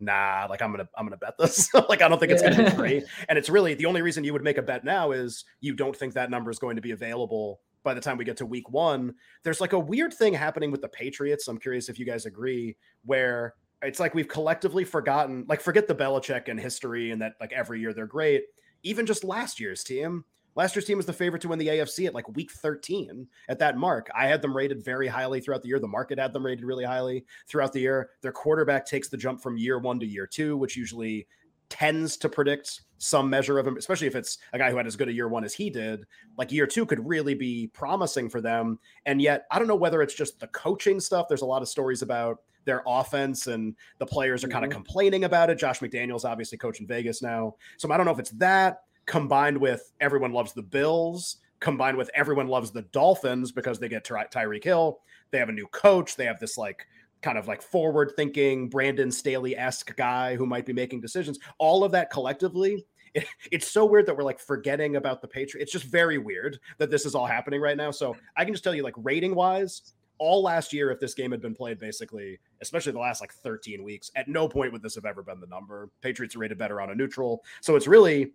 [0.00, 1.72] nah, like I'm gonna I'm gonna bet this.
[1.88, 2.70] like I don't think it's gonna be Yeah.
[2.70, 3.02] three.
[3.28, 5.96] And it's really the only reason you would make a bet now is you don't
[5.96, 8.70] think that number is going to be available by the time we get to week
[8.70, 9.14] one.
[9.42, 11.48] There's like a weird thing happening with the Patriots.
[11.48, 15.94] I'm curious if you guys agree, where it's like we've collectively forgotten, like forget the
[15.94, 18.44] Belichick and history and that like every year they're great.
[18.84, 22.06] Even just last year's team, Last year's team was the favorite to win the AFC
[22.06, 24.10] at like week 13 at that mark.
[24.14, 25.78] I had them rated very highly throughout the year.
[25.78, 28.10] The market had them rated really highly throughout the year.
[28.20, 31.26] Their quarterback takes the jump from year one to year two, which usually
[31.70, 34.94] tends to predict some measure of him, especially if it's a guy who had as
[34.94, 36.04] good a year one as he did.
[36.36, 38.78] Like year two could really be promising for them.
[39.06, 41.28] And yet, I don't know whether it's just the coaching stuff.
[41.28, 44.74] There's a lot of stories about their offense and the players are kind of Mhm.
[44.74, 45.56] complaining about it.
[45.58, 47.56] Josh McDaniels obviously coaching Vegas now.
[47.78, 52.10] So I don't know if it's that combined with everyone loves the Bills, combined with
[52.14, 55.00] everyone loves the Dolphins because they get Ty- Tyreek Hill.
[55.30, 56.16] They have a new coach.
[56.16, 56.86] They have this like
[57.22, 61.38] kind of like forward thinking Brandon Staley esque guy who might be making decisions.
[61.58, 62.84] All of that collectively.
[63.14, 65.64] It, it's so weird that we're like forgetting about the Patriots.
[65.64, 67.90] It's just very weird that this is all happening right now.
[67.90, 71.30] So I can just tell you, like rating wise, all last year, if this game
[71.30, 74.94] had been played, basically, especially the last like 13 weeks, at no point would this
[74.94, 75.90] have ever been the number.
[76.00, 77.44] Patriots are rated better on a neutral.
[77.60, 78.32] So it's really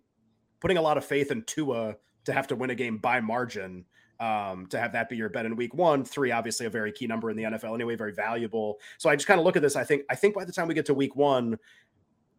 [0.60, 3.84] putting a lot of faith in Tua to have to win a game by margin.
[4.20, 7.06] Um, to have that be your bet in week one, three, obviously a very key
[7.06, 8.80] number in the NFL anyway, very valuable.
[8.98, 9.76] So I just kind of look at this.
[9.76, 11.56] I think, I think by the time we get to week one,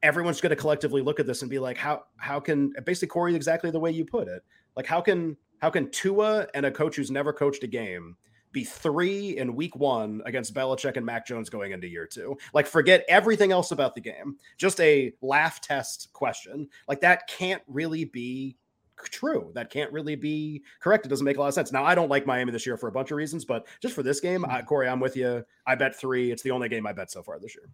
[0.04, 3.34] everyone's going to collectively look at this and be like, how, how can basically Corey,
[3.34, 4.44] exactly the way you put it,
[4.76, 8.18] like how can, how can Tua and a coach who's never coached a game
[8.52, 12.38] be three in week one against Belichick and Mac Jones going into year two.
[12.54, 14.38] Like, forget everything else about the game.
[14.58, 16.68] Just a laugh test question.
[16.88, 18.58] Like, that can't really be
[19.06, 19.52] true.
[19.56, 21.06] That can't really be correct.
[21.06, 21.72] It doesn't make a lot of sense.
[21.72, 24.04] Now, I don't like Miami this year for a bunch of reasons, but just for
[24.04, 24.52] this game, hmm.
[24.52, 25.44] I, Corey, I'm with you.
[25.66, 26.32] I bet three.
[26.32, 27.70] It's the only game I bet so far this year.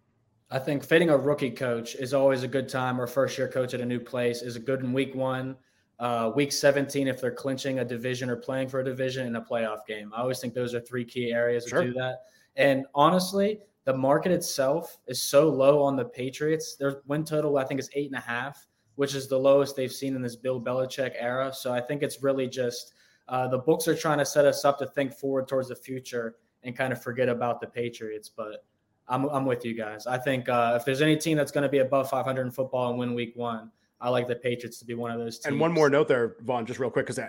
[0.50, 3.74] I think fitting a rookie coach is always a good time, or first year coach
[3.74, 5.56] at a new place is a good in week one.
[5.98, 9.40] Uh, week 17, if they're clinching a division or playing for a division in a
[9.40, 10.12] playoff game.
[10.14, 11.80] I always think those are three key areas Sure.
[11.82, 12.18] to do that.
[12.56, 16.76] And honestly, the market itself is so low on the Patriots.
[16.76, 19.92] Their win total, I think, is eight and a half, which is the lowest they've
[19.92, 21.52] seen in this Bill Belichick era.
[21.54, 22.92] So I think it's really just
[23.28, 26.36] uh, the books are trying to set us up to think forward towards the future
[26.62, 28.28] and kind of forget about the Patriots.
[28.28, 28.64] But
[29.08, 30.06] I'm, I'm with you guys.
[30.06, 32.90] I think uh, if there's any team that's going to be above 500 in football
[32.90, 35.52] and win week one, I like the Patriots to be one of those teams.
[35.52, 37.28] And one more note there, Vaughn, just real quick, because uh,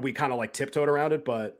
[0.00, 1.58] we kind of like tiptoed around it, but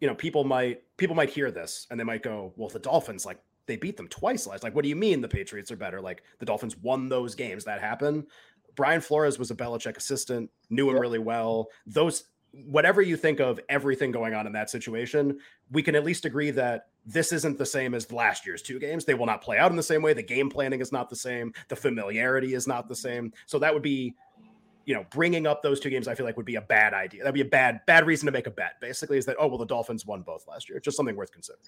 [0.00, 3.24] you know, people might people might hear this and they might go, "Well, the Dolphins
[3.24, 4.62] like they beat them twice last.
[4.62, 6.00] Like, what do you mean the Patriots are better?
[6.00, 8.26] Like the Dolphins won those games that happened.
[8.74, 11.68] Brian Flores was a Belichick assistant, knew him really well.
[11.86, 12.24] Those
[12.64, 15.38] whatever you think of everything going on in that situation,
[15.70, 19.04] we can at least agree that this isn't the same as last year's two games.
[19.04, 20.12] They will not play out in the same way.
[20.12, 21.52] The game planning is not the same.
[21.68, 23.32] The familiarity is not the same.
[23.46, 24.14] So that would be,
[24.84, 26.08] you know, bringing up those two games.
[26.08, 27.22] I feel like would be a bad idea.
[27.22, 28.80] That'd be a bad bad reason to make a bet.
[28.80, 30.80] Basically, is that oh well, the Dolphins won both last year.
[30.80, 31.62] Just something worth considering.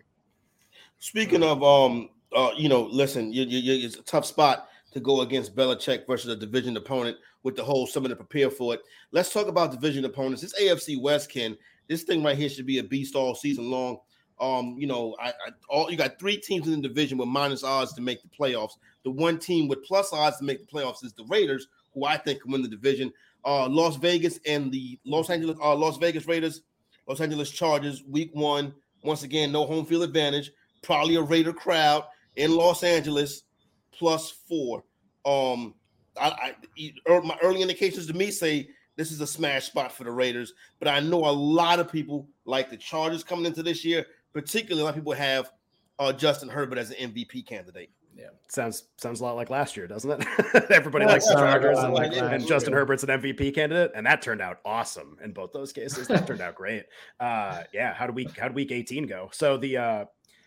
[1.00, 5.00] Speaking of, um, uh, you know, listen, you, you, you, it's a tough spot to
[5.00, 8.80] go against Belichick versus a division opponent with the whole something to prepare for it.
[9.12, 10.42] Let's talk about division opponents.
[10.42, 11.56] This AFC West, can
[11.88, 13.98] this thing right here should be a beast all season long.
[14.40, 17.64] Um, you know, I, I all you got three teams in the division with minus
[17.64, 18.74] odds to make the playoffs.
[19.04, 22.16] The one team with plus odds to make the playoffs is the Raiders, who I
[22.16, 23.12] think can win the division.
[23.44, 26.62] Uh, Las Vegas and the Los Angeles uh, Las Vegas Raiders,
[27.08, 28.72] Los Angeles Chargers, week one.
[29.02, 30.52] Once again, no home field advantage.
[30.82, 32.04] Probably a Raider crowd
[32.36, 33.44] in Los Angeles,
[33.92, 34.84] plus four.
[35.24, 35.74] Um,
[36.20, 40.04] I, I er, my early indications to me say this is a smash spot for
[40.04, 43.84] the Raiders, but I know a lot of people like the Chargers coming into this
[43.84, 44.06] year.
[44.32, 45.50] Particularly, a lot of people have
[45.98, 47.90] uh, Justin Herbert as an MVP candidate.
[48.18, 50.26] Yeah, sounds sounds a lot like last year, doesn't it?
[50.70, 52.44] Everybody Yeah, likes the Chargers and, like and.
[52.46, 56.08] Justin Herbert's an MVP candidate, and that turned out awesome in both those cases.
[56.08, 56.84] That turned out great.
[57.20, 59.28] Uh, yeah, how did we how did week eighteen go?
[59.32, 60.04] So the uh,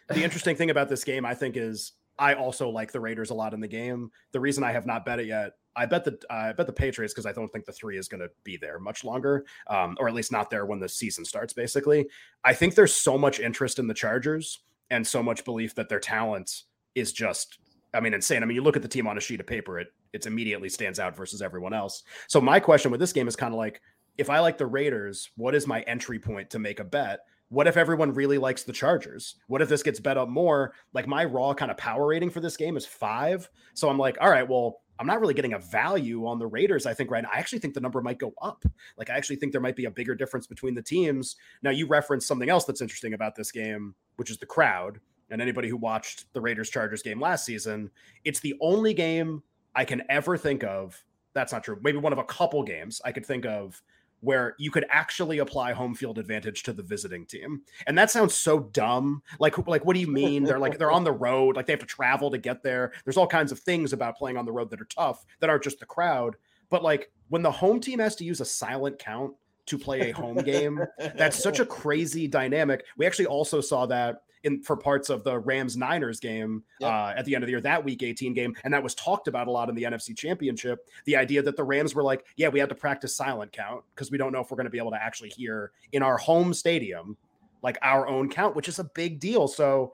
[0.10, 3.34] the interesting thing about this game, I think, is I also like the Raiders a
[3.34, 4.12] lot in the game.
[4.32, 7.14] The reason I have not bet it yet, I bet the I bet the Patriots
[7.14, 10.08] because I don't think the three is going to be there much longer, um, or
[10.08, 11.54] at least not there when the season starts.
[11.54, 12.08] Basically,
[12.44, 16.00] I think there's so much interest in the Chargers and so much belief that their
[16.00, 16.64] talent
[16.96, 17.60] is just
[17.94, 18.42] I mean, insane.
[18.42, 20.70] I mean, you look at the team on a sheet of paper, it it's immediately
[20.70, 22.04] stands out versus everyone else.
[22.28, 23.82] So my question with this game is kind of like,
[24.18, 27.22] if I like the Raiders, what is my entry point to make a bet?
[27.50, 29.36] What if everyone really likes the Chargers?
[29.48, 30.74] What if this gets bet up more?
[30.94, 33.50] Like my raw kind of power rating for this game is five.
[33.74, 36.86] So I'm like, all right, well, I'm not really getting a value on the Raiders.
[36.86, 38.64] I think right now, I actually think the number might go up.
[38.98, 41.36] Like I actually think there might be a bigger difference between the teams.
[41.64, 45.00] Now you referenced something else that's interesting about this game, which is the crowd
[45.32, 47.90] and anybody who watched the Raiders Chargers game last season,
[48.26, 49.42] it's the only game
[49.74, 51.02] I can ever think of.
[51.34, 51.80] That's not true.
[51.82, 53.82] Maybe one of a couple games I could think of
[54.22, 57.62] where you could actually apply home field advantage to the visiting team.
[57.88, 59.22] And that sounds so dumb.
[59.40, 60.44] Like like what do you mean?
[60.44, 62.94] They're like they're on the road, like they have to travel to get there.
[63.04, 65.64] There's all kinds of things about playing on the road that are tough that aren't
[65.64, 66.36] just the crowd,
[66.70, 69.34] but like when the home team has to use a silent count
[69.68, 70.80] to play a home game.
[71.16, 72.86] That's such a crazy dynamic.
[72.98, 76.92] We actually also saw that in for parts of the Rams Niners game yep.
[76.92, 79.28] uh, at the end of the year, that Week 18 game, and that was talked
[79.28, 80.88] about a lot in the NFC Championship.
[81.06, 84.12] The idea that the Rams were like, yeah, we had to practice silent count because
[84.12, 86.54] we don't know if we're going to be able to actually hear in our home
[86.54, 87.18] stadium
[87.64, 89.48] like our own count, which is a big deal.
[89.48, 89.94] So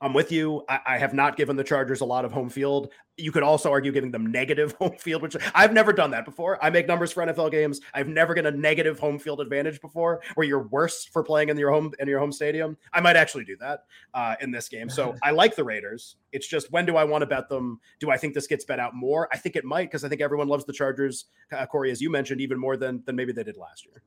[0.00, 0.62] I'm with you.
[0.68, 2.90] I, I, have not given the Chargers a lot of home field.
[3.16, 6.62] You could also argue giving them negative home field, which I've never done that before.
[6.62, 7.80] I make numbers for NFL games.
[7.94, 11.58] I've never gotten a negative home field advantage before, where you're worse for playing in
[11.58, 12.76] your home in your home stadium.
[12.92, 13.84] I might actually do that
[14.14, 14.88] uh, in this game.
[14.88, 16.16] So I like the Raiders.
[16.32, 17.80] It's just when do I want to bet them?
[17.98, 19.28] Do I think this gets bet out more?
[19.32, 22.10] I think it might because I think everyone loves the Chargers, uh, Corey, as you
[22.10, 24.02] mentioned, even more than than maybe they did last year.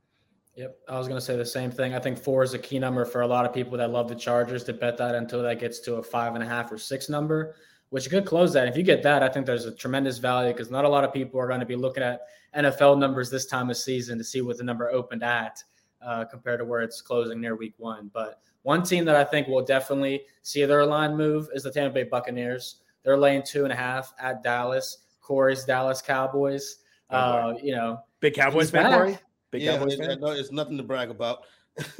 [0.55, 1.93] Yep, I was going to say the same thing.
[1.93, 4.15] I think four is a key number for a lot of people that love the
[4.15, 7.07] Chargers to bet that until that gets to a five and a half or six
[7.07, 7.55] number,
[7.89, 8.67] which could close that.
[8.67, 11.13] If you get that, I think there's a tremendous value because not a lot of
[11.13, 12.21] people are going to be looking at
[12.55, 15.63] NFL numbers this time of season to see what the number opened at
[16.01, 18.11] uh, compared to where it's closing near week one.
[18.13, 21.93] But one team that I think will definitely see their line move is the Tampa
[21.93, 22.81] Bay Buccaneers.
[23.03, 24.99] They're laying two and a half at Dallas.
[25.21, 26.77] Corey's Dallas Cowboys.
[27.09, 29.17] Oh, uh, you know, big Cowboys fan, Corey.
[29.51, 30.19] Big yeah, Cowboys fan?
[30.19, 31.43] No, it's nothing to brag about.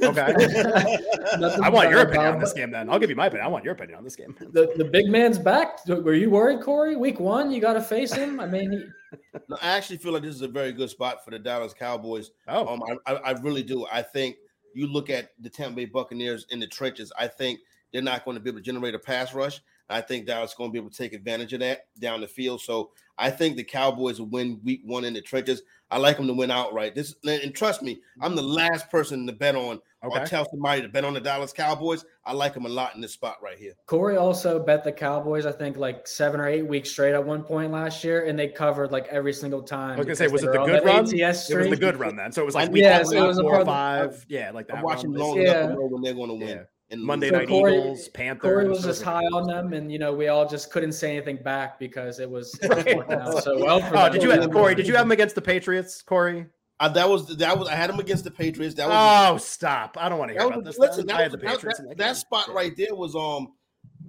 [0.00, 0.34] Okay.
[1.62, 2.90] I want your opinion on this game then.
[2.90, 3.46] I'll give you my opinion.
[3.46, 4.34] I want your opinion on this game.
[4.38, 5.86] the the big man's back.
[5.86, 6.96] Were you worried, Corey?
[6.96, 8.40] Week one, you got to face him.
[8.40, 9.18] I mean, he...
[9.48, 12.30] no, I actually feel like this is a very good spot for the Dallas Cowboys.
[12.48, 13.86] Oh, um, I, I really do.
[13.90, 14.36] I think
[14.74, 17.12] you look at the Tampa Bay Buccaneers in the trenches.
[17.18, 17.60] I think
[17.92, 19.60] they're not going to be able to generate a pass rush.
[19.88, 22.28] I think Dallas is going to be able to take advantage of that down the
[22.28, 22.62] field.
[22.62, 22.90] So
[23.22, 25.62] I think the Cowboys will win week one in the trenches.
[25.92, 26.96] I like them to win outright.
[26.96, 28.50] This and trust me, I'm the mm-hmm.
[28.50, 30.22] last person to bet on okay.
[30.22, 32.04] or tell somebody to bet on the Dallas Cowboys.
[32.24, 33.74] I like them a lot in this spot right here.
[33.86, 37.44] Corey also bet the Cowboys, I think, like seven or eight weeks straight at one
[37.44, 39.92] point last year, and they covered like every single time.
[39.92, 41.04] I was gonna say, was it the good run?
[41.04, 42.32] ATS it was the good run then.
[42.32, 44.26] So it was like week yeah, so it was four or five.
[44.28, 44.78] Yeah, like that.
[44.78, 45.64] I'm watching long yeah.
[45.64, 46.48] enough to know when they're going to win.
[46.48, 48.42] Yeah and Monday so Night Corey, Eagles, Panthers.
[48.42, 51.42] Corey was just high on them, and you know we all just couldn't say anything
[51.42, 53.80] back because it was, it was so well.
[53.94, 54.74] oh, did you have Corey?
[54.74, 56.46] Did you have them against the Patriots, Corey?
[56.78, 58.74] Uh, that was that was I had them against the Patriots.
[58.74, 59.96] That was oh stop!
[59.98, 60.78] I don't want to hear about this.
[60.78, 63.52] Listen, that, was, that, that, that spot right there was um,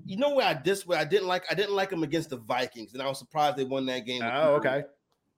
[0.06, 2.38] you know where I dis where I didn't like I didn't like them against the
[2.38, 4.24] Vikings, and I was surprised they won that game.
[4.24, 4.84] Oh, okay.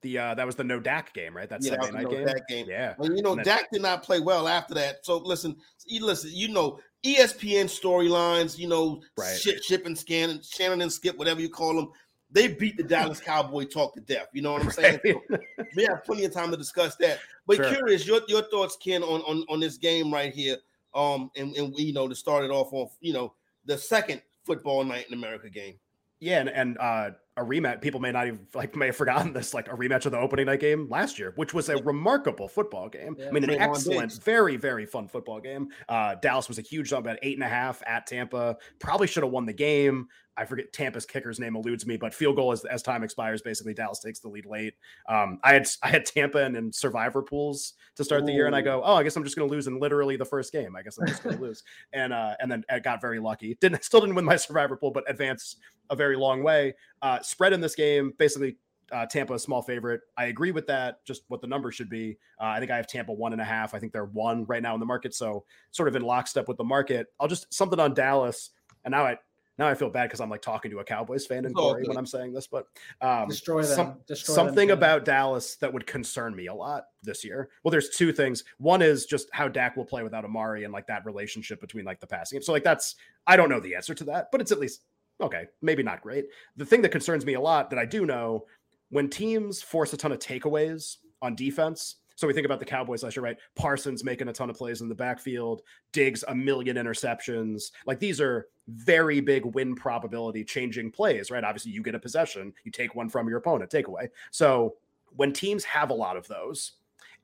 [0.02, 1.50] The uh, that was the no Dak game, right?
[1.50, 2.26] That's yeah, Sunday night no game.
[2.26, 2.68] Dak game.
[2.70, 4.98] Yeah, and you know then, Dak did not play well after that.
[5.04, 5.56] So listen,
[5.86, 9.38] you listen, you know ESPN storylines, you know, right.
[9.38, 11.92] ship, ship and scan, Shannon and Skip, whatever you call them,
[12.32, 14.28] they beat the Dallas Cowboy talk to death.
[14.34, 15.00] You know what I'm saying?
[15.06, 15.16] Right.
[15.30, 17.20] So we have plenty of time to discuss that.
[17.46, 17.70] But sure.
[17.76, 20.58] curious, your, your thoughts, Ken, on, on on this game right here.
[20.96, 23.34] Um, and, and you know, to start it off on, you know,
[23.66, 25.76] the second football night in America game.
[26.20, 27.82] Yeah, and, and uh a rematch.
[27.82, 30.46] People may not even like may have forgotten this, like a rematch of the opening
[30.46, 33.16] night game last year, which was a remarkable football game.
[33.20, 35.70] Yeah, I mean, an excellent, very, very fun football game.
[35.90, 38.58] Uh, Dallas was a huge jump at eight and a half at Tampa.
[38.80, 40.08] Probably should have won the game.
[40.38, 43.74] I forget Tampa's kicker's name eludes me, but field goal as, as time expires, basically
[43.74, 44.74] Dallas takes the lead late.
[45.08, 48.26] Um, I had I had Tampa and, and survivor pools to start Ooh.
[48.26, 50.18] the year, and I go, oh, I guess I'm just going to lose in literally
[50.18, 50.76] the first game.
[50.76, 53.58] I guess I'm just going to lose, and uh, and then I got very lucky.
[53.62, 55.58] Didn't still didn't win my survivor pool, but advanced
[55.90, 56.74] a very long way.
[57.02, 58.58] Uh, spread in this game, basically
[58.92, 60.02] uh, Tampa a small favorite.
[60.18, 61.04] I agree with that.
[61.06, 62.18] Just what the number should be.
[62.40, 63.74] Uh, I think I have Tampa one and a half.
[63.74, 66.58] I think they're one right now in the market, so sort of in lockstep with
[66.58, 67.08] the market.
[67.20, 68.52] I'll just something on Dallas,
[68.84, 69.18] and now I
[69.58, 71.98] now I feel bad because I'm like talking to a Cowboys fan in Corey when
[71.98, 72.68] I'm saying this, but
[73.02, 73.76] um, destroy them.
[73.76, 74.78] Some, destroy something them.
[74.78, 77.50] about Dallas that would concern me a lot this year.
[77.64, 78.44] Well, there's two things.
[78.58, 82.02] One is just how Dak will play without Amari and like that relationship between like
[82.02, 82.42] the passing.
[82.42, 84.82] So like that's I don't know the answer to that, but it's at least
[85.22, 86.26] okay, maybe not great.
[86.58, 88.46] The thing that concerns me a lot that I do know
[88.90, 91.98] when teams force a ton of takeaways on defense.
[92.18, 93.38] So we think about the Cowboys last year, right?
[93.56, 97.72] Parsons making a ton of plays in the backfield, Diggs a million interceptions.
[97.86, 101.44] Like these are very big win probability changing plays, right?
[101.44, 104.08] Obviously, you get a possession, you take one from your opponent, takeaway.
[104.32, 104.76] So
[105.16, 106.74] when teams have a lot of those,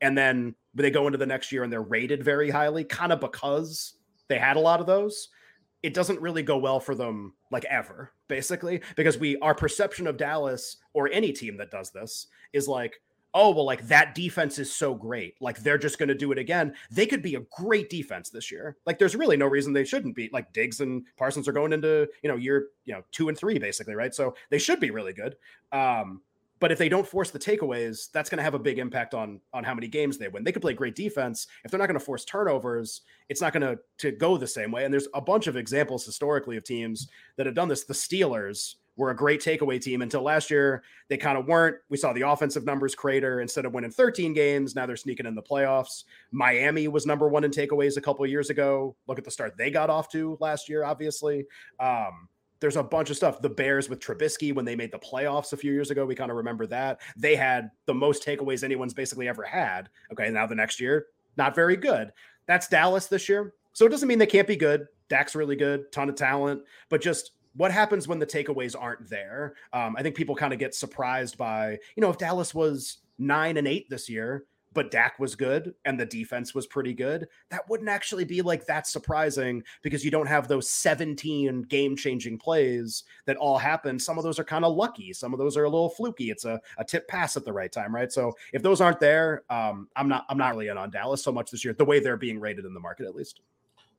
[0.01, 3.19] and then they go into the next year and they're rated very highly, kind of
[3.19, 3.93] because
[4.27, 5.29] they had a lot of those,
[5.83, 10.17] it doesn't really go well for them like ever, basically, because we our perception of
[10.17, 13.01] Dallas or any team that does this is like,
[13.33, 15.35] oh, well, like that defense is so great.
[15.39, 16.73] Like they're just going to do it again.
[16.91, 18.77] They could be a great defense this year.
[18.85, 20.29] Like there's really no reason they shouldn't be.
[20.33, 23.57] Like Diggs and Parsons are going into, you know, year, you know, two and three,
[23.57, 24.13] basically, right?
[24.13, 25.35] So they should be really good.
[25.71, 26.21] Um,
[26.61, 29.41] but if they don't force the takeaways, that's going to have a big impact on
[29.51, 30.43] on how many games they win.
[30.43, 31.47] They could play great defense.
[31.65, 34.71] If they're not going to force turnovers, it's not going to to go the same
[34.71, 34.85] way.
[34.85, 37.83] And there's a bunch of examples historically of teams that have done this.
[37.83, 40.83] The Steelers were a great takeaway team until last year.
[41.09, 41.77] They kind of weren't.
[41.89, 44.75] We saw the offensive numbers crater instead of winning 13 games.
[44.75, 46.03] Now they're sneaking in the playoffs.
[46.31, 48.95] Miami was number one in takeaways a couple years ago.
[49.07, 51.47] Look at the start they got off to last year, obviously.
[51.79, 52.27] Um,
[52.61, 53.41] there's a bunch of stuff.
[53.41, 56.31] The Bears with Trubisky when they made the playoffs a few years ago, we kind
[56.31, 57.01] of remember that.
[57.17, 59.89] They had the most takeaways anyone's basically ever had.
[60.13, 61.07] Okay, now the next year,
[61.37, 62.13] not very good.
[62.45, 63.53] That's Dallas this year.
[63.73, 64.87] So it doesn't mean they can't be good.
[65.09, 69.55] Dak's really good, ton of talent, but just what happens when the takeaways aren't there?
[69.73, 73.57] Um, I think people kind of get surprised by, you know, if Dallas was nine
[73.57, 77.67] and eight this year, but Dak was good and the defense was pretty good, that
[77.69, 83.03] wouldn't actually be like that surprising because you don't have those 17 game changing plays
[83.25, 83.99] that all happen.
[83.99, 86.29] Some of those are kind of lucky, some of those are a little fluky.
[86.29, 88.11] It's a, a tip pass at the right time, right?
[88.11, 91.31] So if those aren't there, um, I'm not I'm not really in on Dallas so
[91.31, 93.41] much this year, the way they're being rated in the market at least.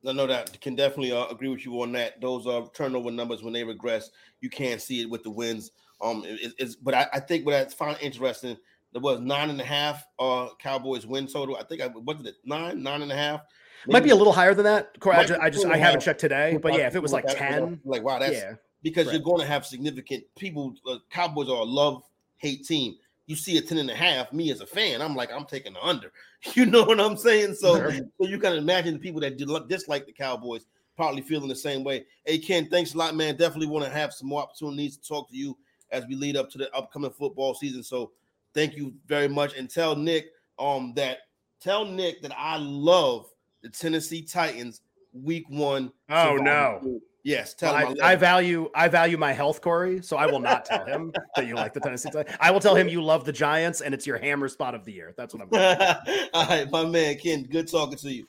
[0.03, 2.19] No, no, that can definitely uh, agree with you on that.
[2.19, 4.11] Those uh, turnover numbers when they regress,
[4.41, 5.71] you can't see it with the wins.
[6.01, 8.57] Um, it, it's but I, I think what I find interesting
[8.93, 11.57] there was nine and a half uh Cowboys win total.
[11.57, 13.41] I think I what did it nine nine and a half.
[13.85, 14.95] Maybe, Might be a little higher than that.
[15.11, 17.81] I just, I, just, I haven't checked today, but yeah, if it was like ten,
[17.83, 19.13] like wow, that's yeah, because right.
[19.13, 20.75] you're going to have significant people.
[20.87, 22.03] Uh, Cowboys are a love
[22.37, 22.95] hate team.
[23.25, 25.73] You see a 10 and a half, me as a fan, I'm like, I'm taking
[25.73, 26.11] the under.
[26.55, 27.55] You know what I'm saying?
[27.55, 27.93] So, sure.
[27.93, 30.65] so you can imagine the people that dislike the Cowboys
[30.97, 32.05] probably feeling the same way.
[32.25, 33.37] Hey, Ken, thanks a lot, man.
[33.37, 35.57] Definitely want to have some more opportunities to talk to you
[35.89, 37.81] as we lead up to the upcoming football season.
[37.81, 38.11] So
[38.53, 39.55] thank you very much.
[39.55, 40.27] And tell Nick
[40.59, 41.19] um that
[41.61, 43.27] tell Nick that I love
[43.61, 44.81] the Tennessee Titans
[45.13, 45.91] week one.
[46.09, 46.99] Oh no.
[47.25, 47.97] Yes, tell well, him.
[48.03, 50.01] I, I, value I value my health, Corey.
[50.01, 52.35] So I will not tell him that you like the Tennessee Titans.
[52.41, 54.91] I will tell him you love the Giants and it's your hammer spot of the
[54.91, 55.13] year.
[55.15, 55.49] That's what I'm.
[55.49, 57.43] Going All right, my man Ken.
[57.43, 58.25] Good talking to you.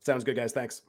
[0.00, 0.52] Sounds good, guys.
[0.52, 0.82] Thanks.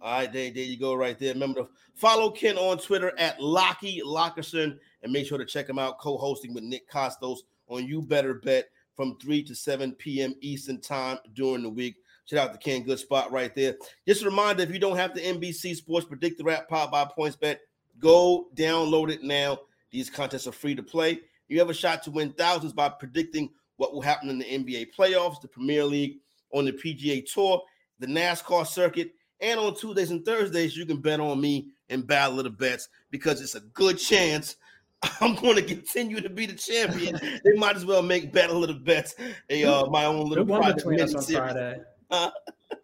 [0.00, 1.32] All right, there, there you go, right there.
[1.32, 5.78] Remember to follow Ken on Twitter at Lockie Lockerson and make sure to check him
[5.78, 10.34] out co-hosting with Nick Kostos on You Better Bet from 3 to 7 p.m.
[10.40, 11.96] Eastern time during the week.
[12.24, 13.76] Shout out to Ken, good spot right there.
[14.06, 17.58] Just a reminder: if you don't have the NBC Sports Predictor app powered by PointsBet,
[17.98, 19.58] go download it now.
[19.90, 21.20] These contests are free to play.
[21.48, 24.94] You have a shot to win thousands by predicting what will happen in the NBA
[24.96, 26.18] playoffs, the Premier League,
[26.52, 27.62] on the PGA Tour,
[27.98, 32.38] the NASCAR circuit, and on Tuesdays and Thursdays, you can bet on me and Battle
[32.38, 34.56] of the Bets because it's a good chance
[35.20, 37.18] I'm going to continue to be the champion.
[37.44, 39.14] they might as well make Battle of the Bets
[39.50, 40.44] a uh, my own little.
[40.44, 41.52] Who won between us on series.
[41.52, 41.80] Friday?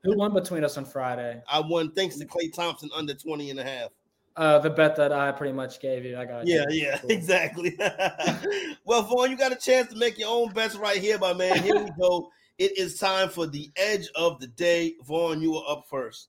[0.04, 1.42] Who won between us on Friday?
[1.48, 3.90] I won thanks to Klay Thompson under 20 and a half.
[4.36, 6.16] Uh, the bet that I pretty much gave you.
[6.16, 6.84] I got Yeah, you.
[6.84, 7.10] yeah, cool.
[7.10, 7.76] exactly.
[8.84, 11.60] well, Vaughn, you got a chance to make your own bets right here, my man.
[11.62, 12.30] Here we go.
[12.58, 14.94] It is time for the edge of the day.
[15.04, 16.28] Vaughn, you are up first.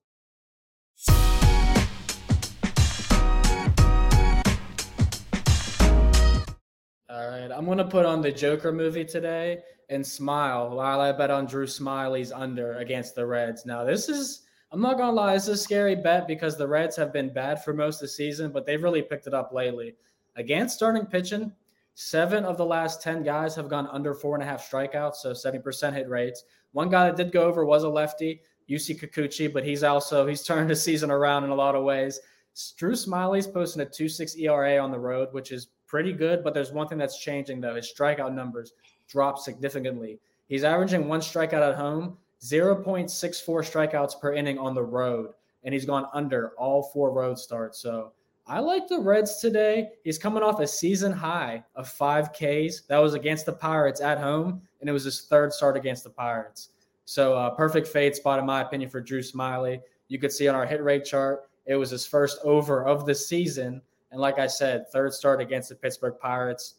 [7.11, 11.31] All right, I'm gonna put on the Joker movie today and smile while I bet
[11.31, 13.65] on Drew Smyly's under against the Reds.
[13.65, 16.95] Now, this is I'm not gonna lie, this is a scary bet because the Reds
[16.97, 19.95] have been bad for most of the season, but they've really picked it up lately.
[20.35, 21.51] Against starting pitching,
[21.95, 25.31] seven of the last ten guys have gone under four and a half strikeouts, so
[25.31, 26.43] 70% hit rates.
[26.73, 30.43] One guy that did go over was a lefty, Yusei Kikuchi, but he's also he's
[30.43, 32.19] turned the season around in a lot of ways.
[32.77, 36.71] Drew Smyly's posting a 2.6 ERA on the road, which is pretty good, but there's
[36.71, 37.75] one thing that's changing though.
[37.75, 38.73] His strikeout numbers
[39.09, 40.19] dropped significantly.
[40.47, 43.11] He's averaging one strikeout at home, 0.64
[43.43, 45.31] strikeouts per inning on the road,
[45.63, 47.79] and he's gone under all four road starts.
[47.79, 48.13] So
[48.47, 49.89] I like the Reds today.
[50.03, 52.81] He's coming off a season high of five Ks.
[52.87, 56.09] That was against the Pirates at home, and it was his third start against the
[56.09, 56.69] Pirates.
[57.05, 59.81] So uh, perfect fade spot, in my opinion, for Drew Smyly.
[60.07, 63.13] You could see on our hit rate chart, it was his first over of the
[63.13, 63.81] season.
[64.11, 66.75] And like I said, third start against the Pittsburgh Pirates.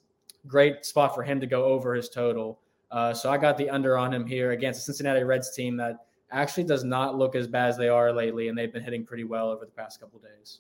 [0.46, 2.58] Great spot for him to go over his total.
[2.90, 6.06] Uh, so I got the under on him here against the Cincinnati Reds team that
[6.32, 9.24] actually does not look as bad as they are lately, and they've been hitting pretty
[9.24, 10.58] well over the past couple days.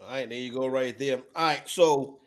[0.00, 1.20] All right, there you go, right there.
[1.34, 2.18] All right, so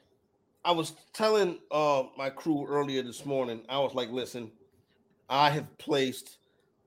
[0.63, 3.63] I was telling uh, my crew earlier this morning.
[3.69, 4.51] I was like, "Listen,
[5.29, 6.37] I have placed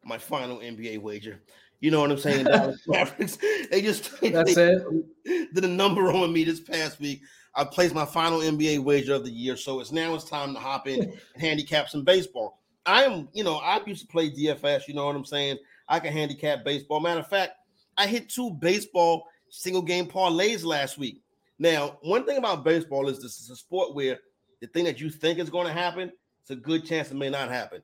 [0.04, 1.40] my final NBA wager.
[1.84, 2.46] You know what I'm saying?
[2.86, 3.36] Mavericks.
[3.70, 4.80] They just that's they
[5.26, 5.54] it.
[5.54, 7.20] Did a number on me this past week.
[7.54, 10.60] I placed my final NBA wager of the year, so it's now it's time to
[10.60, 12.62] hop in and handicap some baseball.
[12.86, 14.88] I am, you know, I used to play DFS.
[14.88, 15.58] You know what I'm saying?
[15.86, 17.00] I can handicap baseball.
[17.00, 17.52] Matter of fact,
[17.98, 21.20] I hit two baseball single game parlays last week.
[21.58, 24.20] Now, one thing about baseball is this is a sport where
[24.62, 26.10] the thing that you think is going to happen,
[26.40, 27.82] it's a good chance it may not happen.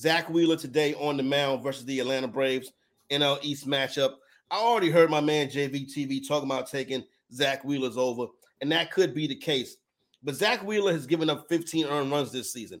[0.00, 2.72] Zach Wheeler today on the mound versus the Atlanta Braves.
[3.10, 4.14] NL East matchup.
[4.50, 8.26] I already heard my man JVTV talking about taking Zach Wheeler's over,
[8.60, 9.76] and that could be the case.
[10.22, 12.80] But Zach Wheeler has given up 15 earned runs this season.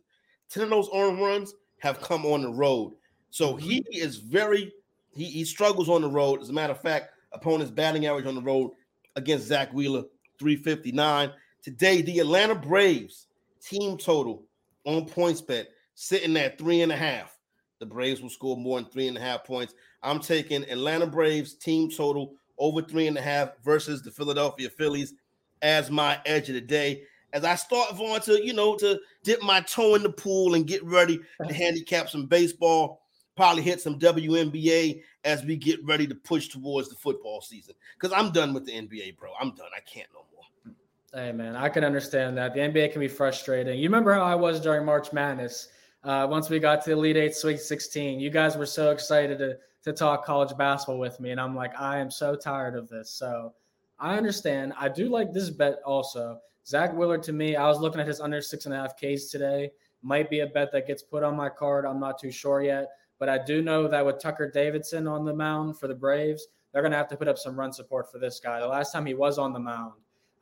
[0.50, 2.94] 10 of those earned runs have come on the road.
[3.30, 3.58] So mm-hmm.
[3.60, 4.72] he is very
[5.16, 6.42] he, he struggles on the road.
[6.42, 8.72] As a matter of fact, opponent's batting average on the road
[9.16, 10.04] against Zach Wheeler,
[10.38, 11.32] 359.
[11.62, 13.26] Today, the Atlanta Braves
[13.62, 14.44] team total
[14.84, 17.36] on PointsBet sitting at three and a half.
[17.80, 19.74] The Braves will score more than three and a half points.
[20.06, 25.14] I'm taking Atlanta Braves team total over three and a half versus the Philadelphia Phillies
[25.62, 27.02] as my edge of the day.
[27.32, 30.66] As I start Vaughn to, you know, to dip my toe in the pool and
[30.66, 33.02] get ready to handicap some baseball,
[33.36, 37.74] probably hit some WNBA as we get ready to push towards the football season.
[37.98, 39.32] Because I'm done with the NBA, bro.
[39.40, 39.68] I'm done.
[39.76, 40.74] I can't no more.
[41.12, 42.54] Hey man, I can understand that.
[42.54, 43.78] The NBA can be frustrating.
[43.78, 45.68] You remember how I was during March Madness?
[46.04, 49.38] Uh, once we got to the Elite Eight, Sweet 16, you guys were so excited
[49.38, 52.88] to to talk college basketball with me, and I'm like, I am so tired of
[52.88, 53.08] this.
[53.08, 53.54] So
[54.00, 54.72] I understand.
[54.76, 56.40] I do like this bet also.
[56.66, 59.26] Zach Willard to me, I was looking at his under six and a half Ks
[59.26, 59.70] today.
[60.02, 61.84] Might be a bet that gets put on my card.
[61.84, 62.88] I'm not too sure yet.
[63.20, 66.82] But I do know that with Tucker Davidson on the mound for the Braves, they're
[66.82, 68.58] going to have to put up some run support for this guy.
[68.58, 69.92] The last time he was on the mound,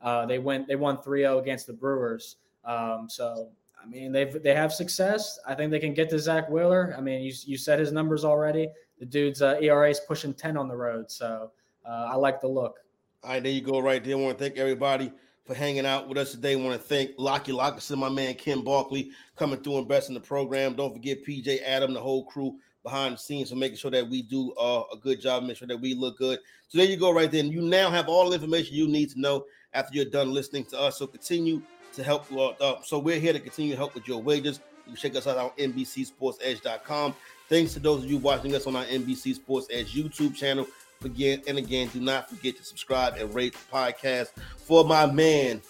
[0.01, 2.37] uh, they went they won 3-0 against the Brewers.
[2.65, 3.49] Um, so
[3.81, 5.37] I mean they've they have success.
[5.47, 6.95] I think they can get to Zach Wheeler.
[6.97, 8.69] I mean you you said his numbers already.
[8.99, 11.51] The dude's uh, ERA is pushing 10 on the road, so
[11.85, 12.79] uh, I like the look.
[13.23, 14.15] All right, there you go, right there.
[14.15, 15.11] I want to thank everybody
[15.45, 16.53] for hanging out with us today.
[16.53, 20.15] I want to thank Lockie Lockerson, my man Ken Barkley, coming through and best in
[20.15, 20.75] the program.
[20.75, 24.21] Don't forget PJ Adam, the whole crew behind the scenes, for making sure that we
[24.21, 26.39] do uh, a good job, make sure that we look good.
[26.67, 27.41] So there you go, right there.
[27.41, 30.65] And you now have all the information you need to know after you're done listening
[30.65, 30.97] to us.
[30.97, 31.61] So continue
[31.93, 32.31] to help.
[32.31, 34.59] Uh, so we're here to continue to help with your wages.
[34.85, 37.15] You can check us out on NBCSportsEdge.com.
[37.47, 40.65] Thanks to those of you watching us on our NBC Sports Edge YouTube channel.
[41.03, 45.61] Again and again, do not forget to subscribe and rate the podcast for my man,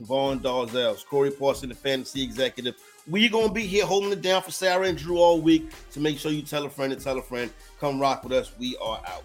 [0.00, 2.74] Vaughn Dalzell, Corey Parson, the fantasy executive.
[3.06, 6.00] We're going to be here holding it down for Sarah and Drew all week to
[6.00, 7.50] make sure you tell a friend and tell a friend.
[7.80, 8.52] Come rock with us.
[8.58, 9.24] We are out.